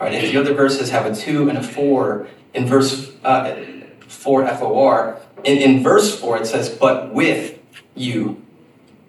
Right? 0.00 0.14
If 0.14 0.32
the 0.32 0.40
other 0.40 0.54
verses 0.54 0.90
have 0.90 1.06
a 1.06 1.14
2 1.14 1.48
and 1.48 1.58
a 1.58 1.62
4, 1.62 2.26
in 2.54 2.66
verse 2.66 3.12
uh, 3.22 3.62
4 4.08 4.44
F-O-R, 4.44 5.20
in, 5.44 5.58
in 5.58 5.82
verse 5.82 6.18
4 6.18 6.38
it 6.38 6.46
says, 6.46 6.70
but 6.70 7.12
with 7.12 7.58
you 7.94 8.43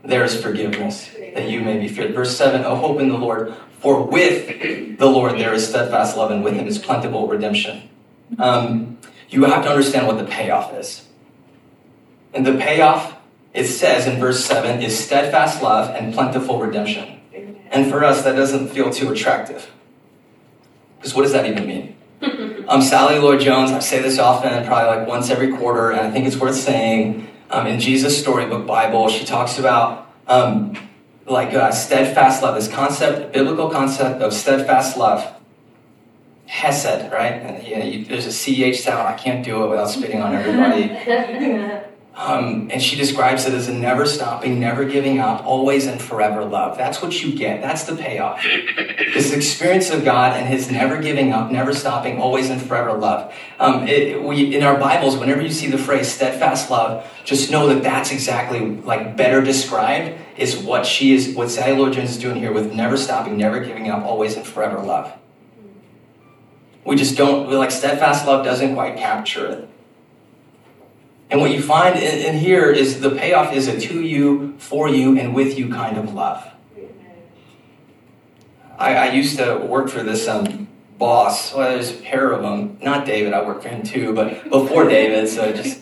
there 0.05 0.23
is 0.23 0.41
forgiveness, 0.41 1.09
that 1.33 1.49
you 1.49 1.61
may 1.61 1.77
be 1.77 1.87
feared. 1.87 2.13
Verse 2.13 2.35
7, 2.35 2.63
oh 2.63 2.75
hope 2.75 2.99
in 2.99 3.09
the 3.09 3.17
Lord, 3.17 3.53
for 3.79 4.03
with 4.03 4.97
the 4.97 5.05
Lord 5.05 5.33
there 5.33 5.53
is 5.53 5.67
steadfast 5.67 6.17
love, 6.17 6.31
and 6.31 6.43
with 6.43 6.53
him 6.53 6.67
is 6.67 6.77
plentiful 6.77 7.27
redemption. 7.27 7.89
Um, 8.39 8.97
you 9.29 9.43
have 9.43 9.63
to 9.63 9.69
understand 9.69 10.07
what 10.07 10.17
the 10.17 10.25
payoff 10.25 10.73
is. 10.73 11.07
And 12.33 12.45
the 12.45 12.57
payoff, 12.57 13.15
it 13.53 13.65
says 13.65 14.07
in 14.07 14.19
verse 14.19 14.43
7, 14.45 14.81
is 14.81 14.97
steadfast 14.97 15.61
love 15.61 15.95
and 15.95 16.13
plentiful 16.13 16.59
redemption. 16.59 17.21
And 17.71 17.89
for 17.89 18.03
us, 18.03 18.23
that 18.23 18.35
doesn't 18.35 18.69
feel 18.69 18.89
too 18.89 19.11
attractive. 19.11 19.71
Because 20.97 21.13
what 21.13 21.23
does 21.23 21.31
that 21.33 21.45
even 21.45 21.67
mean? 21.67 21.95
Um, 22.67 22.81
Sally 22.81 23.19
Lloyd 23.19 23.41
Jones, 23.41 23.69
I 23.69 23.77
say 23.77 24.01
this 24.01 24.17
often, 24.17 24.65
probably 24.65 24.97
like 24.97 25.07
once 25.07 25.29
every 25.29 25.55
quarter, 25.55 25.91
and 25.91 26.01
I 26.01 26.09
think 26.09 26.25
it's 26.25 26.37
worth 26.37 26.55
saying. 26.55 27.27
Um, 27.49 27.67
in 27.67 27.79
Jesus' 27.79 28.19
Storybook 28.19 28.65
Bible, 28.65 29.09
she 29.09 29.25
talks 29.25 29.59
about 29.59 30.11
um, 30.27 30.75
like 31.25 31.53
uh, 31.53 31.71
steadfast 31.71 32.41
love, 32.41 32.55
this 32.55 32.67
concept, 32.67 33.33
biblical 33.33 33.69
concept 33.69 34.21
of 34.21 34.33
steadfast 34.33 34.97
love. 34.97 35.31
Hesed, 36.47 37.11
right? 37.11 37.33
And, 37.33 37.67
you 37.67 37.77
know, 37.77 37.85
you, 37.85 38.05
there's 38.05 38.27
a 38.27 38.31
CH 38.31 38.79
sound. 38.79 39.07
I 39.07 39.13
can't 39.13 39.43
do 39.43 39.63
it 39.63 39.69
without 39.69 39.89
spitting 39.89 40.21
on 40.21 40.35
everybody. 40.35 40.89
Um, 42.17 42.69
and 42.71 42.81
she 42.81 42.95
describes 42.95 43.45
it 43.45 43.53
as 43.53 43.67
a 43.67 43.73
never 43.73 44.05
stopping, 44.05 44.57
never 44.57 44.85
giving 44.85 45.19
up, 45.19 45.45
always 45.45 45.85
and 45.85 46.01
forever 46.01 46.45
love. 46.45 46.77
That's 46.77 47.01
what 47.01 47.21
you 47.21 47.35
get. 47.35 47.61
That's 47.61 47.83
the 47.83 47.95
payoff. 47.95 48.45
This 49.13 49.31
experience 49.31 49.91
of 49.91 50.03
God 50.03 50.33
and 50.33 50.45
His 50.45 50.69
never 50.69 51.01
giving 51.01 51.31
up, 51.31 51.49
never 51.49 51.73
stopping, 51.73 52.19
always 52.19 52.49
and 52.49 52.61
forever 52.61 52.93
love. 52.93 53.33
Um, 53.59 53.87
it, 53.87 54.21
we, 54.21 54.53
in 54.53 54.61
our 54.61 54.77
Bibles, 54.77 55.15
whenever 55.15 55.41
you 55.41 55.51
see 55.51 55.69
the 55.69 55.77
phrase 55.77 56.09
steadfast 56.11 56.69
love, 56.69 57.09
just 57.23 57.49
know 57.49 57.67
that 57.67 57.81
that's 57.81 58.11
exactly 58.11 58.59
like 58.59 59.15
better 59.15 59.41
described 59.41 60.19
is 60.37 60.57
what 60.57 60.85
she 60.85 61.13
is, 61.13 61.33
what 61.33 61.49
Sally 61.49 61.77
Lloyd 61.77 61.93
Jones 61.93 62.11
is 62.11 62.17
doing 62.17 62.35
here 62.35 62.51
with 62.51 62.73
never 62.73 62.97
stopping, 62.97 63.37
never 63.37 63.59
giving 63.61 63.89
up, 63.89 64.03
always 64.03 64.35
and 64.35 64.45
forever 64.45 64.81
love. 64.81 65.13
We 66.83 66.97
just 66.97 67.17
don't, 67.17 67.47
we 67.47 67.55
like 67.55 67.71
steadfast 67.71 68.27
love 68.27 68.43
doesn't 68.43 68.73
quite 68.75 68.97
capture 68.97 69.47
it. 69.47 69.69
And 71.29 71.41
what 71.41 71.51
you 71.51 71.61
find 71.61 71.97
in, 71.97 72.35
in, 72.35 72.39
here 72.39 72.69
is 72.69 73.01
the 73.01 73.09
payoff 73.09 73.51
is 73.53 73.67
a 73.67 73.79
to 73.79 74.01
you, 74.01 74.55
for 74.59 74.87
you, 74.87 75.17
and 75.17 75.33
with 75.33 75.57
you 75.57 75.69
kind 75.69 75.97
of 75.97 76.13
love. 76.13 76.47
I, 78.77 78.95
I 78.95 79.11
used 79.11 79.37
to 79.37 79.57
work 79.57 79.89
for 79.89 80.03
this 80.03 80.27
um, 80.27 80.67
boss. 80.97 81.53
Well, 81.53 81.71
there's 81.71 81.91
a 81.91 81.95
pair 81.95 82.31
of 82.31 82.41
them. 82.41 82.77
Not 82.81 83.05
David. 83.05 83.33
I 83.33 83.43
worked 83.43 83.63
for 83.63 83.69
him 83.69 83.83
too, 83.83 84.13
but 84.13 84.49
before 84.49 84.87
David. 84.87 85.27
So 85.27 85.51
just 85.51 85.79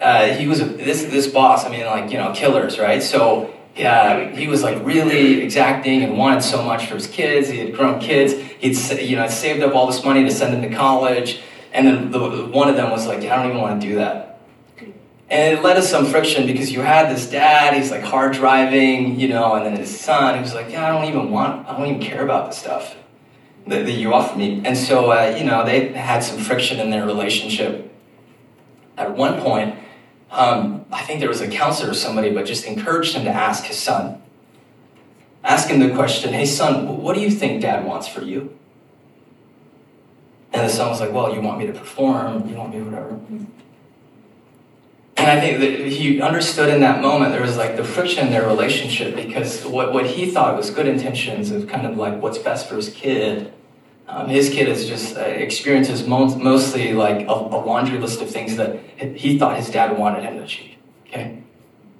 uh, 0.00 0.26
he 0.34 0.46
was 0.46 0.60
a, 0.60 0.64
this 0.64 1.04
this 1.04 1.26
boss. 1.26 1.64
I 1.64 1.70
mean, 1.70 1.86
like 1.86 2.10
you 2.10 2.18
know, 2.18 2.32
killers, 2.32 2.78
right? 2.78 3.02
So 3.02 3.52
yeah, 3.74 4.30
he 4.30 4.46
was 4.46 4.62
like 4.62 4.84
really 4.84 5.42
exacting 5.42 6.02
and 6.02 6.18
wanted 6.18 6.42
so 6.42 6.62
much 6.62 6.86
for 6.86 6.94
his 6.94 7.06
kids. 7.06 7.48
He 7.48 7.58
had 7.58 7.74
grown 7.74 8.00
kids. 8.00 8.34
He'd 8.58 8.76
you 9.00 9.16
know 9.16 9.26
saved 9.28 9.62
up 9.62 9.74
all 9.74 9.86
this 9.86 10.04
money 10.04 10.24
to 10.24 10.30
send 10.30 10.52
them 10.54 10.62
to 10.62 10.76
college, 10.76 11.40
and 11.72 11.86
then 11.86 12.10
the, 12.10 12.46
one 12.46 12.68
of 12.68 12.76
them 12.76 12.90
was 12.90 13.06
like, 13.06 13.20
"I 13.20 13.36
don't 13.36 13.46
even 13.46 13.60
want 13.60 13.80
to 13.80 13.88
do 13.88 13.94
that." 13.96 14.31
And 15.32 15.56
it 15.56 15.62
led 15.62 15.74
to 15.76 15.82
some 15.82 16.04
friction 16.04 16.46
because 16.46 16.70
you 16.70 16.82
had 16.82 17.10
this 17.10 17.30
dad, 17.30 17.72
he's 17.72 17.90
like 17.90 18.02
hard 18.02 18.34
driving, 18.34 19.18
you 19.18 19.28
know, 19.28 19.54
and 19.54 19.64
then 19.64 19.74
his 19.74 19.98
son, 19.98 20.34
he 20.34 20.42
was 20.42 20.52
like, 20.52 20.70
yeah, 20.70 20.86
I 20.86 20.92
don't 20.92 21.08
even 21.08 21.30
want, 21.30 21.66
I 21.66 21.74
don't 21.74 21.86
even 21.86 22.02
care 22.02 22.22
about 22.22 22.50
the 22.50 22.52
stuff 22.54 22.94
that, 23.66 23.86
that 23.86 23.92
you 23.92 24.12
offer 24.12 24.36
me. 24.36 24.60
And 24.62 24.76
so, 24.76 25.10
uh, 25.10 25.34
you 25.38 25.44
know, 25.44 25.64
they 25.64 25.88
had 25.94 26.22
some 26.22 26.38
friction 26.38 26.78
in 26.80 26.90
their 26.90 27.06
relationship. 27.06 27.90
At 28.98 29.16
one 29.16 29.40
point, 29.40 29.74
um, 30.30 30.84
I 30.92 31.00
think 31.00 31.20
there 31.20 31.30
was 31.30 31.40
a 31.40 31.48
counselor 31.48 31.92
or 31.92 31.94
somebody, 31.94 32.28
but 32.30 32.44
just 32.44 32.66
encouraged 32.66 33.14
him 33.14 33.24
to 33.24 33.30
ask 33.30 33.64
his 33.64 33.78
son. 33.78 34.20
Ask 35.42 35.68
him 35.68 35.80
the 35.80 35.94
question, 35.94 36.34
hey, 36.34 36.44
son, 36.44 36.98
what 36.98 37.14
do 37.14 37.22
you 37.22 37.30
think 37.30 37.62
dad 37.62 37.86
wants 37.86 38.06
for 38.06 38.20
you? 38.20 38.54
And 40.52 40.68
the 40.68 40.70
son 40.70 40.90
was 40.90 41.00
like, 41.00 41.10
well, 41.10 41.34
you 41.34 41.40
want 41.40 41.58
me 41.58 41.66
to 41.68 41.72
perform, 41.72 42.46
you 42.50 42.54
want 42.54 42.74
me 42.74 42.82
whatever. 42.82 43.18
And 45.22 45.30
I 45.30 45.40
think 45.40 45.60
that 45.60 45.86
he 45.88 46.20
understood 46.20 46.68
in 46.68 46.80
that 46.80 47.00
moment 47.00 47.32
there 47.32 47.42
was 47.42 47.56
like 47.56 47.76
the 47.76 47.84
friction 47.84 48.26
in 48.26 48.32
their 48.32 48.46
relationship 48.46 49.14
because 49.14 49.64
what, 49.64 49.92
what 49.92 50.06
he 50.06 50.30
thought 50.30 50.56
was 50.56 50.70
good 50.70 50.86
intentions 50.86 51.50
of 51.50 51.68
kind 51.68 51.86
of 51.86 51.96
like 51.96 52.20
what's 52.20 52.38
best 52.38 52.68
for 52.68 52.76
his 52.76 52.90
kid. 52.90 53.52
Um, 54.08 54.28
his 54.28 54.50
kid 54.50 54.68
has 54.68 54.86
just 54.86 55.16
uh, 55.16 55.20
experiences 55.20 56.06
mo- 56.06 56.36
mostly 56.36 56.92
like 56.92 57.26
a, 57.26 57.32
a, 57.32 57.58
laundry 57.64 57.98
list 57.98 58.20
of 58.20 58.28
things 58.28 58.56
that 58.56 58.80
he 59.16 59.38
thought 59.38 59.56
his 59.56 59.70
dad 59.70 59.96
wanted 59.96 60.24
him 60.24 60.36
to 60.36 60.42
achieve. 60.42 60.76
Okay, 61.06 61.42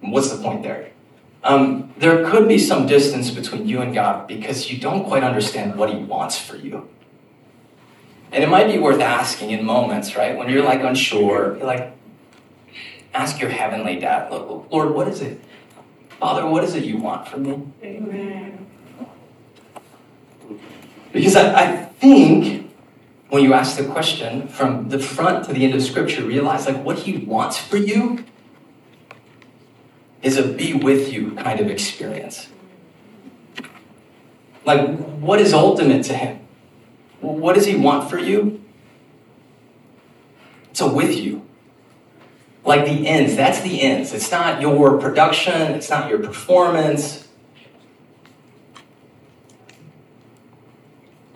what's 0.00 0.30
the 0.30 0.42
point 0.42 0.62
there? 0.62 0.92
um, 1.44 1.92
there 1.98 2.28
could 2.28 2.48
be 2.48 2.58
some 2.58 2.86
distance 2.86 3.30
between 3.30 3.66
you 3.66 3.80
and 3.80 3.94
God 3.94 4.28
because 4.28 4.70
you 4.70 4.78
don't 4.78 5.04
quite 5.04 5.24
understand 5.24 5.76
what 5.76 5.92
He 5.92 5.96
wants 5.96 6.38
for 6.38 6.56
you. 6.56 6.88
And 8.30 8.42
it 8.42 8.48
might 8.48 8.66
be 8.66 8.78
worth 8.78 9.00
asking 9.00 9.50
in 9.50 9.64
moments, 9.64 10.16
right? 10.16 10.36
When 10.36 10.48
you're 10.48 10.64
like 10.64 10.82
unsure, 10.82 11.56
you're 11.56 11.66
like, 11.66 11.92
ask 13.14 13.40
your 13.40 13.50
heavenly 13.50 13.96
dad, 13.96 14.30
Lord, 14.30 14.94
what 14.94 15.08
is 15.08 15.20
it? 15.20 15.40
Father, 16.18 16.46
what 16.46 16.64
is 16.64 16.74
it 16.74 16.84
you 16.84 16.98
want 16.98 17.28
from 17.28 17.42
me? 17.42 17.62
Amen. 17.82 18.66
Because 21.12 21.36
I, 21.36 21.62
I 21.62 21.84
think 21.84 22.70
when 23.28 23.42
you 23.42 23.54
ask 23.54 23.76
the 23.76 23.84
question 23.84 24.48
from 24.48 24.88
the 24.88 24.98
front 24.98 25.46
to 25.46 25.52
the 25.52 25.64
end 25.64 25.74
of 25.74 25.82
Scripture, 25.82 26.24
realize 26.24 26.66
like 26.66 26.84
what 26.84 27.00
He 27.00 27.18
wants 27.18 27.58
for 27.58 27.76
you 27.76 28.24
is 30.22 30.36
a 30.36 30.46
be 30.46 30.74
with 30.74 31.12
you 31.12 31.32
kind 31.32 31.60
of 31.60 31.68
experience. 31.68 32.48
Like, 34.64 34.96
what 34.96 35.40
is 35.40 35.52
ultimate 35.52 36.04
to 36.04 36.14
Him? 36.14 36.40
What 37.20 37.54
does 37.54 37.66
He 37.66 37.76
want 37.76 38.08
for 38.08 38.18
you? 38.18 38.62
It's 40.70 40.80
a 40.80 40.86
with 40.86 41.16
you. 41.16 41.41
Like 42.64 42.84
the 42.84 43.06
ends, 43.08 43.34
that's 43.36 43.60
the 43.60 43.82
ends. 43.82 44.12
It's 44.12 44.30
not 44.30 44.60
your 44.60 44.98
production, 44.98 45.72
it's 45.72 45.90
not 45.90 46.08
your 46.08 46.20
performance. 46.20 47.28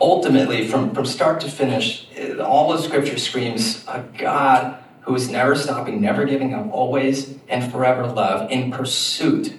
Ultimately, 0.00 0.68
from, 0.68 0.95
from 0.95 1.06
start 1.06 1.40
to 1.40 1.50
finish, 1.50 2.06
all 2.38 2.73
of 2.73 2.80
Scripture 2.80 3.18
screams 3.18 3.85
a 3.88 4.04
God 4.16 4.78
who 5.00 5.14
is 5.14 5.28
never 5.28 5.56
stopping, 5.56 6.00
never 6.00 6.25
giving 6.25 6.52
up, 6.52 6.71
always 6.73 7.37
and 7.49 7.71
forever 7.73 8.06
love 8.06 8.50
in 8.50 8.71
pursuit 8.71 9.59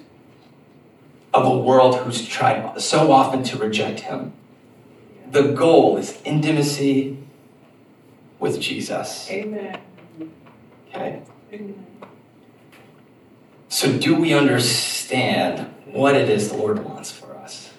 of 1.34 1.44
a 1.44 1.58
world 1.58 1.96
who's 1.96 2.26
tried 2.26 2.80
so 2.80 3.12
often 3.12 3.42
to 3.42 3.56
reject 3.58 4.00
him. 4.00 4.32
The 5.30 5.52
goal 5.52 5.96
is 5.96 6.18
intimacy 6.24 7.18
with 8.38 8.60
Jesus. 8.60 9.28
Amen. 9.30 9.78
Okay. 10.88 11.22
So, 13.68 13.98
do 13.98 14.16
we 14.16 14.34
understand 14.34 15.72
what 15.86 16.14
it 16.14 16.28
is 16.28 16.50
the 16.50 16.56
Lord 16.56 16.84
wants 16.84 17.10
for 17.10 17.34
us? 17.36 17.72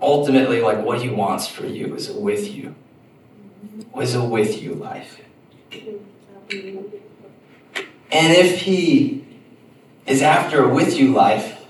Ultimately, 0.00 0.60
like 0.60 0.84
what 0.84 1.02
He 1.02 1.08
wants 1.08 1.46
for 1.46 1.66
you 1.66 1.94
is 1.94 2.08
a 2.08 2.18
with 2.18 2.54
you, 2.54 2.74
is 4.00 4.14
a 4.14 4.24
with 4.24 4.62
you 4.62 4.74
life. 4.74 5.20
And 8.14 8.32
if 8.32 8.60
he 8.60 9.24
is 10.06 10.22
after 10.22 10.64
a 10.64 10.72
with 10.72 10.96
you 10.96 11.12
life, 11.12 11.66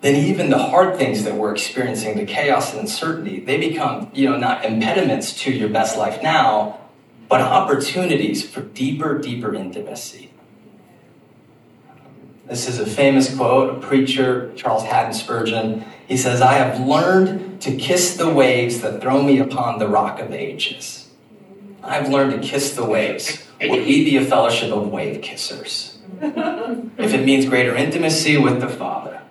then 0.00 0.16
even 0.16 0.50
the 0.50 0.58
hard 0.58 0.96
things 0.96 1.22
that 1.22 1.36
we're 1.36 1.52
experiencing, 1.52 2.16
the 2.16 2.24
chaos 2.24 2.72
and 2.72 2.80
uncertainty, 2.80 3.38
they 3.38 3.58
become, 3.58 4.10
you 4.12 4.28
know, 4.28 4.36
not 4.36 4.64
impediments 4.64 5.34
to 5.42 5.52
your 5.52 5.68
best 5.68 5.96
life 5.96 6.20
now, 6.20 6.79
but 7.30 7.40
opportunities 7.40 8.46
for 8.46 8.60
deeper, 8.60 9.16
deeper 9.16 9.54
intimacy. 9.54 10.32
This 12.46 12.68
is 12.68 12.80
a 12.80 12.86
famous 12.86 13.34
quote, 13.36 13.78
a 13.78 13.86
preacher, 13.86 14.52
Charles 14.56 14.82
Haddon 14.82 15.14
Spurgeon. 15.14 15.84
He 16.08 16.16
says, 16.16 16.42
I 16.42 16.54
have 16.54 16.84
learned 16.84 17.62
to 17.62 17.76
kiss 17.76 18.16
the 18.16 18.28
waves 18.28 18.80
that 18.80 19.00
throw 19.00 19.22
me 19.22 19.38
upon 19.38 19.78
the 19.78 19.86
rock 19.86 20.18
of 20.18 20.32
ages. 20.32 21.08
I've 21.84 22.08
learned 22.08 22.32
to 22.32 22.46
kiss 22.46 22.74
the 22.74 22.84
waves. 22.84 23.46
Will 23.60 23.84
we 23.84 24.04
be 24.04 24.16
a 24.16 24.24
fellowship 24.24 24.72
of 24.72 24.88
wave 24.88 25.20
kissers? 25.20 25.98
if 26.20 27.14
it 27.14 27.24
means 27.24 27.46
greater 27.46 27.76
intimacy 27.76 28.38
with 28.38 28.60
the 28.60 28.68
Father. 28.68 29.22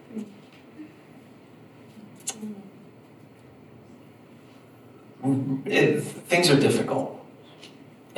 It, 5.65 6.01
things 6.01 6.49
are 6.49 6.57
difficult 6.57 7.18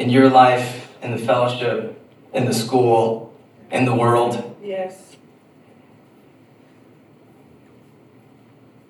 in 0.02 0.10
your 0.10 0.30
life, 0.30 0.90
in 1.04 1.12
the 1.12 1.18
fellowship, 1.18 1.96
in 2.34 2.46
the 2.46 2.54
school, 2.54 3.32
in 3.70 3.86
the 3.86 3.94
world. 3.94 4.56
Yes. 4.64 5.16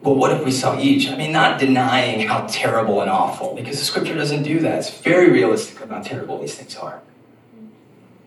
But 0.02 0.14
what 0.14 0.32
if 0.32 0.44
we 0.44 0.52
saw 0.52 0.80
each? 0.80 1.10
I 1.10 1.16
mean, 1.18 1.32
not 1.32 1.60
denying 1.60 2.28
how 2.28 2.48
terrible 2.50 3.02
and 3.02 3.10
awful, 3.10 3.54
because 3.56 3.78
the 3.78 3.86
scripture 3.86 4.16
doesn't 4.16 4.44
do 4.44 4.60
that. 4.62 4.80
It's 4.80 4.90
very 4.90 5.30
realistic 5.30 5.82
about 5.82 6.08
how 6.08 6.14
terrible 6.14 6.40
these 6.40 6.56
things 6.56 6.76
are. 6.78 7.02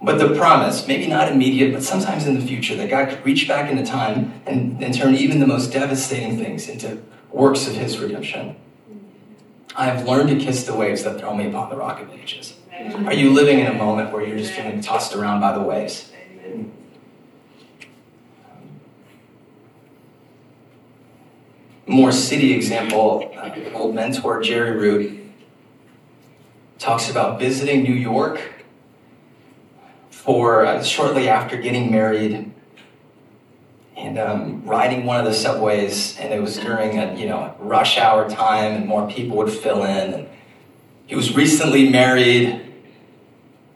But 0.00 0.18
the 0.18 0.34
promise, 0.36 0.86
maybe 0.86 1.06
not 1.06 1.32
immediate, 1.32 1.72
but 1.72 1.82
sometimes 1.82 2.26
in 2.26 2.38
the 2.38 2.46
future, 2.46 2.76
that 2.76 2.90
God 2.90 3.08
could 3.08 3.24
reach 3.24 3.48
back 3.48 3.70
into 3.70 3.84
time 3.84 4.42
and, 4.44 4.84
and 4.84 4.94
turn 4.94 5.14
even 5.14 5.40
the 5.40 5.46
most 5.46 5.72
devastating 5.72 6.36
things 6.36 6.68
into 6.68 7.02
works 7.32 7.66
of 7.66 7.74
His 7.74 7.98
redemption. 7.98 8.56
I 9.76 9.86
have 9.86 10.06
learned 10.06 10.28
to 10.30 10.36
kiss 10.36 10.64
the 10.64 10.74
waves 10.74 11.02
that 11.04 11.18
throw 11.18 11.34
me 11.34 11.48
upon 11.48 11.70
the 11.70 11.76
rock 11.76 12.00
of 12.00 12.10
ages. 12.12 12.54
Are 13.06 13.12
you 13.12 13.30
living 13.30 13.58
in 13.58 13.66
a 13.66 13.74
moment 13.74 14.12
where 14.12 14.24
you're 14.24 14.38
just 14.38 14.52
feeling 14.52 14.80
tossed 14.80 15.14
around 15.14 15.40
by 15.40 15.52
the 15.52 15.62
waves? 15.62 16.12
more 21.86 22.12
city 22.12 22.52
example, 22.54 23.32
uh, 23.36 23.50
old 23.74 23.94
mentor 23.94 24.42
Jerry 24.42 24.76
Root 24.76 25.20
talks 26.78 27.10
about 27.10 27.38
visiting 27.38 27.82
New 27.82 27.94
York 27.94 28.40
for 30.10 30.64
uh, 30.64 30.82
shortly 30.82 31.28
after 31.28 31.56
getting 31.56 31.90
married 31.90 32.53
and 33.96 34.18
um, 34.18 34.62
riding 34.64 35.04
one 35.04 35.18
of 35.18 35.24
the 35.24 35.34
subways, 35.34 36.16
and 36.18 36.32
it 36.32 36.40
was 36.40 36.58
during 36.58 36.98
a 36.98 37.14
you 37.14 37.26
know 37.26 37.54
rush 37.58 37.98
hour 37.98 38.28
time, 38.28 38.72
and 38.72 38.86
more 38.86 39.08
people 39.08 39.36
would 39.36 39.52
fill 39.52 39.84
in. 39.84 40.14
And 40.14 40.28
he 41.06 41.14
was 41.14 41.34
recently 41.36 41.88
married, 41.88 42.60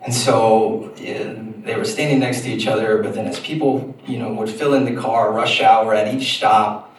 and 0.03 0.13
so 0.13 0.93
yeah, 0.97 1.35
they 1.65 1.77
were 1.77 1.85
standing 1.85 2.19
next 2.19 2.43
to 2.43 2.49
each 2.49 2.67
other. 2.67 3.03
But 3.03 3.15
then, 3.15 3.27
as 3.27 3.39
people 3.41 3.97
you 4.07 4.19
know 4.19 4.33
would 4.33 4.51
fill 4.51 4.75
in 4.75 4.85
the 4.85 5.01
car, 5.01 5.33
rush 5.33 5.61
hour 5.61 5.95
at 5.95 6.13
each 6.13 6.37
stop, 6.37 6.97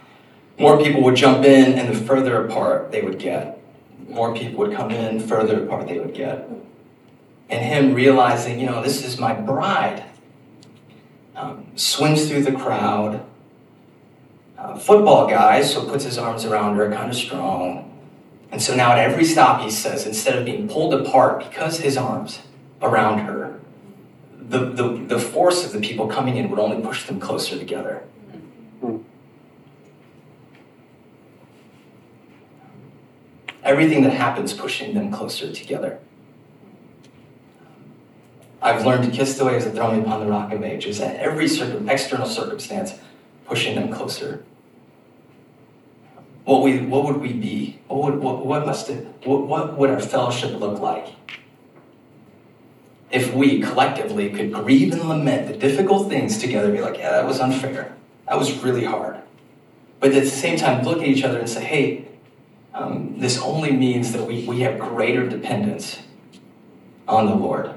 more 0.57 0.81
people 0.81 1.01
would 1.03 1.15
jump 1.15 1.45
in, 1.45 1.77
and 1.77 1.89
the 1.89 1.99
further 2.05 2.45
apart 2.45 2.91
they 2.91 3.01
would 3.01 3.19
get. 3.19 3.59
More 4.07 4.33
people 4.33 4.59
would 4.59 4.75
come 4.75 4.91
in, 4.91 5.19
further 5.19 5.63
apart 5.63 5.87
they 5.87 5.99
would 5.99 6.13
get. 6.13 6.49
And 7.49 7.65
him 7.65 7.93
realizing, 7.93 8.59
you 8.59 8.65
know, 8.65 8.81
this 8.81 9.03
is 9.03 9.19
my 9.19 9.33
bride. 9.33 10.03
Um, 11.39 11.65
swims 11.75 12.27
through 12.27 12.43
the 12.43 12.51
crowd. 12.51 13.23
Uh, 14.57 14.77
football 14.77 15.25
guy, 15.25 15.61
so 15.61 15.85
puts 15.85 16.03
his 16.03 16.17
arms 16.17 16.43
around 16.43 16.75
her, 16.75 16.91
kind 16.91 17.09
of 17.09 17.15
strong. 17.15 17.97
And 18.51 18.61
so 18.61 18.75
now 18.75 18.91
at 18.91 18.99
every 18.99 19.23
stop, 19.23 19.61
he 19.61 19.69
says, 19.69 20.05
instead 20.05 20.37
of 20.37 20.43
being 20.43 20.67
pulled 20.67 20.93
apart 20.93 21.39
because 21.39 21.79
his 21.79 21.95
arms 21.95 22.41
around 22.81 23.19
her, 23.19 23.57
the, 24.37 24.65
the, 24.65 25.05
the 25.07 25.19
force 25.19 25.65
of 25.65 25.71
the 25.71 25.79
people 25.79 26.07
coming 26.07 26.35
in 26.35 26.49
would 26.49 26.59
only 26.59 26.81
push 26.81 27.05
them 27.05 27.21
closer 27.21 27.57
together. 27.57 28.03
everything 33.69 34.01
that 34.03 34.13
happens 34.13 34.51
pushing 34.51 34.95
them 34.95 35.11
closer 35.11 35.53
together. 35.53 35.99
I've 38.61 38.85
learned 38.85 39.05
to 39.05 39.11
kiss 39.11 39.37
the 39.37 39.45
waves 39.45 39.65
that 39.65 39.73
throw 39.73 39.91
me 39.95 40.01
upon 40.01 40.19
the 40.19 40.25
rock 40.25 40.51
of 40.51 40.63
ages, 40.63 40.99
and 40.99 41.17
every 41.17 41.45
external 41.45 42.27
circumstance 42.27 42.93
pushing 43.45 43.75
them 43.75 43.91
closer. 43.91 44.43
What, 46.43 46.63
we, 46.63 46.79
what 46.79 47.05
would 47.05 47.17
we 47.17 47.33
be? 47.33 47.79
What, 47.87 48.03
would, 48.03 48.21
what, 48.21 48.45
what 48.45 48.65
must 48.65 48.89
it, 48.89 49.05
what, 49.23 49.47
what 49.47 49.77
would 49.77 49.89
our 49.89 49.99
fellowship 49.99 50.59
look 50.59 50.79
like? 50.79 51.15
If 53.11 53.33
we 53.33 53.61
collectively 53.61 54.29
could 54.29 54.53
grieve 54.53 54.93
and 54.93 55.07
lament 55.07 55.47
the 55.47 55.57
difficult 55.57 56.09
things 56.09 56.37
together, 56.37 56.71
be 56.71 56.81
like, 56.81 56.97
yeah, 56.97 57.11
that 57.11 57.25
was 57.25 57.39
unfair. 57.39 57.95
That 58.27 58.37
was 58.37 58.63
really 58.63 58.85
hard. 58.85 59.17
But 59.99 60.11
at 60.13 60.23
the 60.23 60.29
same 60.29 60.57
time, 60.57 60.83
look 60.83 60.99
at 60.99 61.07
each 61.07 61.23
other 61.23 61.39
and 61.39 61.49
say, 61.49 61.63
hey, 61.63 62.07
um, 62.73 63.15
this 63.19 63.39
only 63.39 63.71
means 63.71 64.11
that 64.13 64.25
we, 64.25 64.45
we 64.45 64.61
have 64.61 64.79
greater 64.79 65.27
dependence 65.27 65.99
on 67.07 67.25
the 67.25 67.35
Lord, 67.35 67.73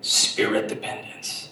spirit 0.00 0.68
dependence. 0.68 1.50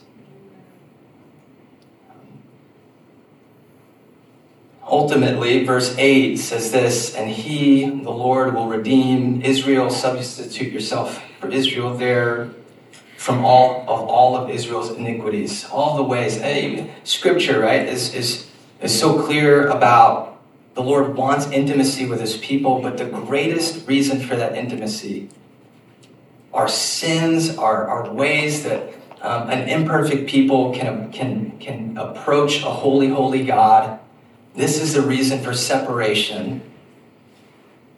Ultimately, 4.87 5.65
verse 5.65 5.95
8 5.99 6.37
says 6.37 6.73
this, 6.73 7.15
and 7.15 7.31
he, 7.31 7.85
the 7.85 8.11
Lord, 8.11 8.55
will 8.55 8.69
redeem 8.69 9.43
Israel, 9.43 9.91
substitute 9.91 10.73
yourself 10.73 11.23
for 11.41 11.51
Israel 11.51 11.95
there 11.95 12.49
from 13.19 13.45
all 13.45 13.83
of 13.83 14.09
all 14.09 14.37
of 14.37 14.49
Israel's 14.49 14.91
iniquities, 14.91 15.67
all 15.71 15.97
the 15.97 16.03
ways. 16.03 16.39
Hey, 16.39 16.95
scripture, 17.05 17.61
right, 17.61 17.87
is, 17.87 18.15
is, 18.15 18.49
is 18.81 18.99
so 18.99 19.23
clear 19.23 19.69
about 19.69 20.41
the 20.75 20.83
Lord 20.83 21.17
wants 21.17 21.51
intimacy 21.51 22.07
with 22.07 22.21
his 22.21 22.37
people, 22.39 22.81
but 22.81 22.97
the 22.97 23.05
greatest 23.05 23.87
reason 23.87 24.21
for 24.21 24.37
that 24.37 24.57
intimacy 24.57 25.29
are 26.59 26.69
sins, 26.69 27.57
are, 27.57 27.87
are 27.87 28.13
ways 28.13 28.65
that 28.65 28.93
um, 29.23 29.49
an 29.49 29.69
imperfect 29.69 30.29
people 30.29 30.75
can, 30.75 31.13
can, 31.13 31.57
can 31.61 31.97
approach 31.97 32.63
a 32.63 32.71
holy, 32.71 33.09
holy 33.09 33.45
God. 33.45 34.01
This 34.57 34.83
is 34.83 34.93
the 34.95 35.03
reason 35.03 35.41
for 35.41 35.55
separation. 35.55 36.61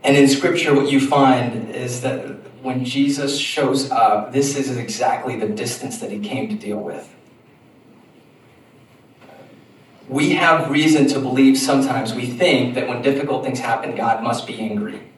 And 0.05 0.15
in 0.15 0.29
Scripture, 0.29 0.75
what 0.75 0.93
you 0.93 1.01
find 1.01 1.71
is 1.71 2.03
that 2.03 2.27
when 2.63 2.85
Jesus 2.85 3.39
shows 3.39 3.91
up, 3.91 4.31
this 4.33 4.59
is 4.59 4.77
exactly 4.77 5.41
the 5.41 5.49
distance 5.49 5.99
that 6.01 6.11
he 6.11 6.19
came 6.19 6.51
to 6.51 6.55
deal 6.55 6.81
with. 6.81 7.09
We 10.07 10.33
have 10.33 10.71
reason 10.71 11.07
to 11.09 11.19
believe 11.19 11.57
sometimes, 11.57 12.13
we 12.13 12.27
think 12.27 12.75
that 12.75 12.89
when 12.89 13.01
difficult 13.01 13.43
things 13.43 13.61
happen, 13.61 13.97
God 13.97 14.23
must 14.23 14.47
be 14.47 14.61
angry. 14.61 15.10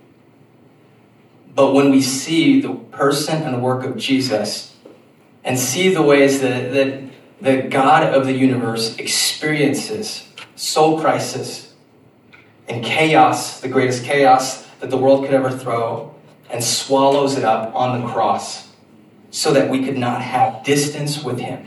But 1.55 1.75
when 1.75 1.91
we 1.91 2.01
see 2.01 2.61
the 2.61 2.75
person 2.75 3.43
and 3.43 3.55
the 3.55 3.59
work 3.59 3.85
of 3.85 3.97
Jesus 3.97 4.75
and 5.45 5.59
see 5.59 5.93
the 5.93 6.03
ways 6.03 6.41
that, 6.41 6.73
that 6.73 7.03
the 7.41 7.63
God 7.69 8.15
of 8.15 8.27
the 8.27 8.33
universe 8.33 8.97
experiences 8.97 10.29
soul 10.55 11.01
crisis 11.01 11.75
and 12.69 12.85
chaos, 12.85 13.61
the 13.61 13.69
greatest 13.69 14.05
chaos 14.05 14.67
that 14.81 14.91
the 14.91 14.97
world 14.97 15.25
could 15.25 15.35
ever 15.35 15.51
throw, 15.51 16.15
and 16.51 16.63
swallows 16.63 17.37
it 17.37 17.45
up 17.45 17.75
on 17.75 18.01
the 18.01 18.07
cross 18.07 18.69
so 19.31 19.53
that 19.53 19.69
we 19.69 19.85
could 19.85 19.97
not 19.97 20.23
have 20.23 20.63
distance 20.63 21.23
with 21.23 21.41
Him. 21.41 21.67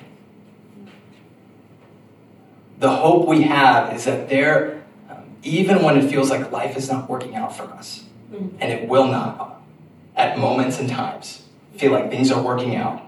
The 2.80 2.96
hope 2.96 3.28
we 3.28 3.44
have 3.44 3.94
is 3.94 4.06
that 4.06 4.30
there, 4.30 4.84
um, 5.10 5.26
even 5.44 5.84
when 5.84 5.98
it 5.98 6.10
feels 6.10 6.30
like 6.30 6.52
life 6.52 6.78
is 6.78 6.90
not 6.90 7.10
working 7.10 7.36
out 7.36 7.56
for 7.56 7.64
us, 7.64 8.04
and 8.32 8.72
it 8.72 8.88
will 8.88 9.08
not 9.08 9.55
at 10.16 10.38
moments 10.38 10.80
and 10.80 10.90
times 10.90 11.44
feel 11.78 11.92
like 11.92 12.10
things 12.10 12.32
are 12.32 12.42
working 12.42 12.76
out. 12.76 13.02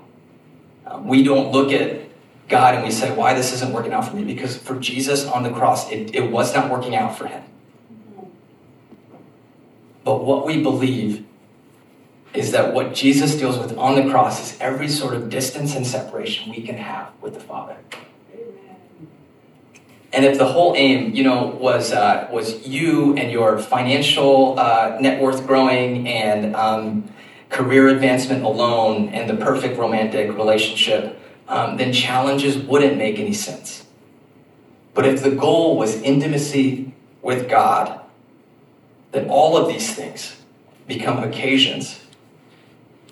Um, 0.86 1.08
we 1.08 1.24
don't 1.24 1.52
look 1.52 1.72
at 1.72 2.02
God 2.48 2.76
and 2.76 2.84
we 2.84 2.91
say, 2.91 3.13
why 3.15 3.34
this 3.34 3.54
isn't 3.54 3.74
working 3.74 3.93
out 3.93 4.08
for 4.08 4.15
me? 4.15 4.24
Because 4.24 4.58
for 4.58 4.80
Jesus 4.80 5.26
on 5.26 5.43
the 5.43 5.50
cross, 5.50 5.91
it, 5.91 6.15
it 6.15 6.32
was 6.32 6.54
not 6.54 6.70
working 6.70 6.96
out 6.96 7.17
for 7.17 7.28
him. 7.28 7.43
But 10.04 10.24
what 10.24 10.46
we 10.46 10.62
believe 10.62 11.26
is 12.34 12.52
that 12.52 12.74
what 12.74 12.93
Jesus 12.93 13.36
deals 13.36 13.58
with 13.58 13.78
on 13.78 13.96
the 13.96 14.10
cross 14.10 14.39
is 14.39 14.58
every 14.62 14.88
sort 14.88 15.13
of 15.13 15.30
distance 15.30 15.76
and 15.76 15.86
separation 15.86 16.52
we 16.52 16.62
can 16.62 16.78
have 16.78 17.12
with 17.22 17.34
the 17.34 17.39
Father. 17.39 17.76
And 20.17 20.25
if 20.25 20.39
the 20.39 20.47
whole 20.47 20.73
aim, 20.75 21.13
you 21.13 21.23
know, 21.23 21.45
was 21.45 21.93
uh, 21.93 22.27
was 22.32 22.67
you 22.67 23.15
and 23.17 23.32
your 23.32 23.60
financial 23.60 24.60
uh, 24.60 24.97
net 24.99 25.21
worth 25.21 25.45
growing 25.45 26.08
and 26.08 26.56
um, 26.56 27.13
career 27.51 27.88
advancement 27.89 28.43
alone 28.43 29.10
and 29.10 29.30
the 29.30 29.36
perfect 29.36 29.77
romantic 29.77 30.36
relationship, 30.36 31.21
um, 31.47 31.77
then 31.77 31.93
challenges 31.93 32.58
wouldn't 32.58 32.97
make 32.97 33.19
any 33.19 33.32
sense. 33.32 33.86
But 34.95 35.06
if 35.06 35.21
the 35.21 35.30
goal 35.30 35.77
was 35.77 36.01
intimacy 36.01 36.95
with 37.21 37.47
God, 37.47 38.01
then 39.12 39.30
all 39.30 39.56
of 39.56 39.67
these 39.67 39.93
things 39.93 40.38
become 40.88 41.23
occasions 41.23 41.99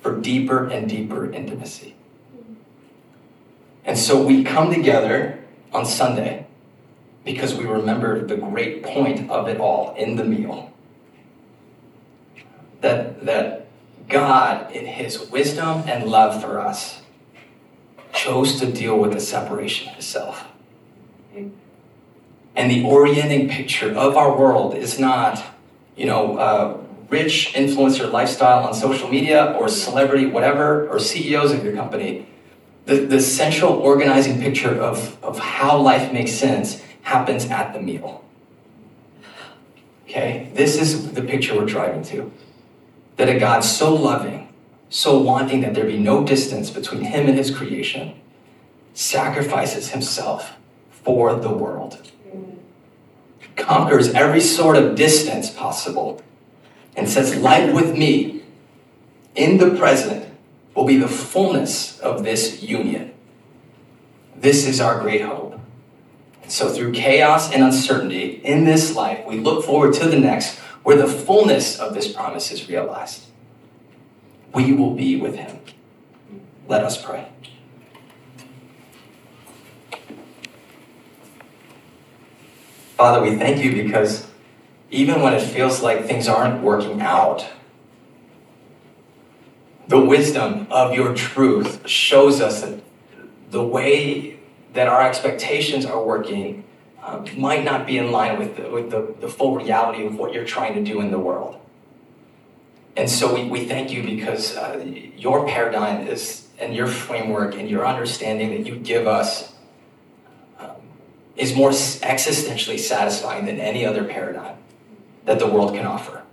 for 0.01 0.19
deeper 0.19 0.67
and 0.67 0.89
deeper 0.89 1.31
intimacy. 1.31 1.93
And 3.85 3.95
so 3.95 4.25
we 4.25 4.43
come 4.43 4.73
together 4.73 5.43
on 5.71 5.85
Sunday 5.85 6.44
because 7.25 7.55
we 7.55 7.65
remember 7.65 8.23
the 8.25 8.37
great 8.37 8.83
point 8.83 9.29
of 9.29 9.49
it 9.49 9.59
all 9.59 9.95
in 9.95 10.15
the 10.15 10.23
meal. 10.23 10.71
That, 12.81 13.25
that 13.25 13.67
God, 14.07 14.71
in 14.71 14.85
his 14.85 15.29
wisdom 15.31 15.83
and 15.87 16.07
love 16.07 16.39
for 16.39 16.59
us, 16.61 17.01
chose 18.13 18.59
to 18.59 18.71
deal 18.71 18.97
with 18.97 19.11
the 19.11 19.19
separation 19.19 19.89
of 19.89 19.95
himself. 19.95 20.45
And 22.55 22.71
the 22.71 22.85
orienting 22.85 23.49
picture 23.49 23.91
of 23.91 24.15
our 24.15 24.37
world 24.37 24.75
is 24.75 24.97
not, 24.99 25.43
you 25.97 26.05
know, 26.05 26.37
uh, 26.37 26.77
rich 27.09 27.53
influencer 27.53 28.09
lifestyle 28.09 28.65
on 28.65 28.73
social 28.73 29.09
media 29.09 29.55
or 29.59 29.67
celebrity, 29.67 30.27
whatever, 30.27 30.87
or 30.87 30.99
CEOs 30.99 31.51
of 31.51 31.63
your 31.63 31.75
company. 31.75 32.27
The, 32.85 32.97
the 32.97 33.19
central 33.19 33.73
organizing 33.73 34.39
picture 34.39 34.69
of, 34.69 35.21
of 35.23 35.39
how 35.39 35.79
life 35.79 36.13
makes 36.13 36.31
sense 36.31 36.81
happens 37.05 37.45
at 37.45 37.73
the 37.73 37.81
meal. 37.81 38.23
Okay? 40.05 40.49
This 40.53 40.81
is 40.81 41.13
the 41.13 41.21
picture 41.21 41.55
we're 41.55 41.65
driving 41.65 42.03
to. 42.05 42.31
That 43.17 43.29
a 43.29 43.39
God 43.39 43.61
so 43.61 43.93
loving, 43.93 44.53
so 44.89 45.17
wanting 45.17 45.61
that 45.61 45.73
there 45.73 45.85
be 45.85 45.97
no 45.97 46.25
distance 46.25 46.69
between 46.69 47.03
him 47.03 47.27
and 47.27 47.37
his 47.37 47.55
creation, 47.55 48.19
sacrifices 48.93 49.91
himself 49.91 50.57
for 50.89 51.35
the 51.35 51.49
world. 51.49 52.11
Conquers 53.55 54.09
every 54.13 54.41
sort 54.41 54.75
of 54.75 54.95
distance 54.95 55.49
possible 55.49 56.21
and 56.95 57.07
says, 57.07 57.35
Life 57.35 57.73
with 57.73 57.95
me 57.95 58.41
in 59.35 59.57
the 59.57 59.75
present 59.75 60.25
will 60.73 60.85
be 60.85 60.97
the 60.97 61.07
fullness 61.07 61.99
of 61.99 62.23
this 62.23 62.63
union. 62.63 63.13
This 64.35 64.65
is 64.65 64.81
our 64.81 64.99
great 64.99 65.21
hope. 65.21 65.59
So, 66.47 66.69
through 66.69 66.91
chaos 66.93 67.51
and 67.51 67.63
uncertainty 67.63 68.41
in 68.43 68.65
this 68.65 68.95
life, 68.95 69.25
we 69.25 69.37
look 69.39 69.65
forward 69.65 69.93
to 69.95 70.07
the 70.07 70.19
next 70.19 70.59
where 70.83 70.95
the 70.95 71.07
fullness 71.07 71.79
of 71.79 71.93
this 71.95 72.11
promise 72.11 72.51
is 72.51 72.69
realized. 72.69 73.23
We 74.53 74.71
will 74.71 74.93
be 74.93 75.15
with 75.15 75.35
him. 75.35 75.59
Let 76.67 76.83
us 76.83 77.03
pray. 77.03 77.27
Father, 82.95 83.21
we 83.21 83.35
thank 83.35 83.63
you 83.63 83.83
because 83.83 84.27
even 84.91 85.21
when 85.21 85.33
it 85.33 85.41
feels 85.41 85.81
like 85.81 86.05
things 86.05 86.27
aren't 86.27 86.63
working 86.63 87.01
out, 87.01 87.45
the 89.87 89.99
wisdom 89.99 90.67
of 90.71 90.93
your 90.93 91.13
truth 91.13 91.87
shows 91.87 92.39
us 92.39 92.61
that 92.61 92.81
the 93.51 93.63
way 93.63 94.34
that 94.75 94.87
our 94.87 95.01
expectations 95.01 95.85
are 95.85 96.03
working 96.03 96.63
uh, 97.01 97.25
might 97.37 97.63
not 97.63 97.87
be 97.87 97.97
in 97.97 98.11
line 98.11 98.37
with, 98.37 98.57
the, 98.57 98.69
with 98.69 98.91
the, 98.91 99.15
the 99.21 99.27
full 99.27 99.55
reality 99.55 100.05
of 100.05 100.15
what 100.17 100.33
you're 100.33 100.45
trying 100.45 100.73
to 100.73 100.83
do 100.83 100.99
in 101.01 101.11
the 101.11 101.19
world. 101.19 101.59
And 102.97 103.09
so 103.09 103.33
we, 103.33 103.45
we 103.45 103.65
thank 103.65 103.91
you 103.91 104.03
because 104.03 104.55
uh, 104.55 104.83
your 105.17 105.47
paradigm 105.47 106.07
is, 106.07 106.47
and 106.59 106.75
your 106.75 106.87
framework 106.87 107.55
and 107.55 107.69
your 107.69 107.85
understanding 107.85 108.49
that 108.51 108.67
you 108.67 108.77
give 108.77 109.07
us 109.07 109.53
um, 110.59 110.71
is 111.35 111.55
more 111.55 111.69
existentially 111.69 112.79
satisfying 112.79 113.45
than 113.45 113.59
any 113.59 113.85
other 113.85 114.03
paradigm 114.03 114.57
that 115.25 115.39
the 115.39 115.47
world 115.47 115.73
can 115.73 115.85
offer. 115.85 116.23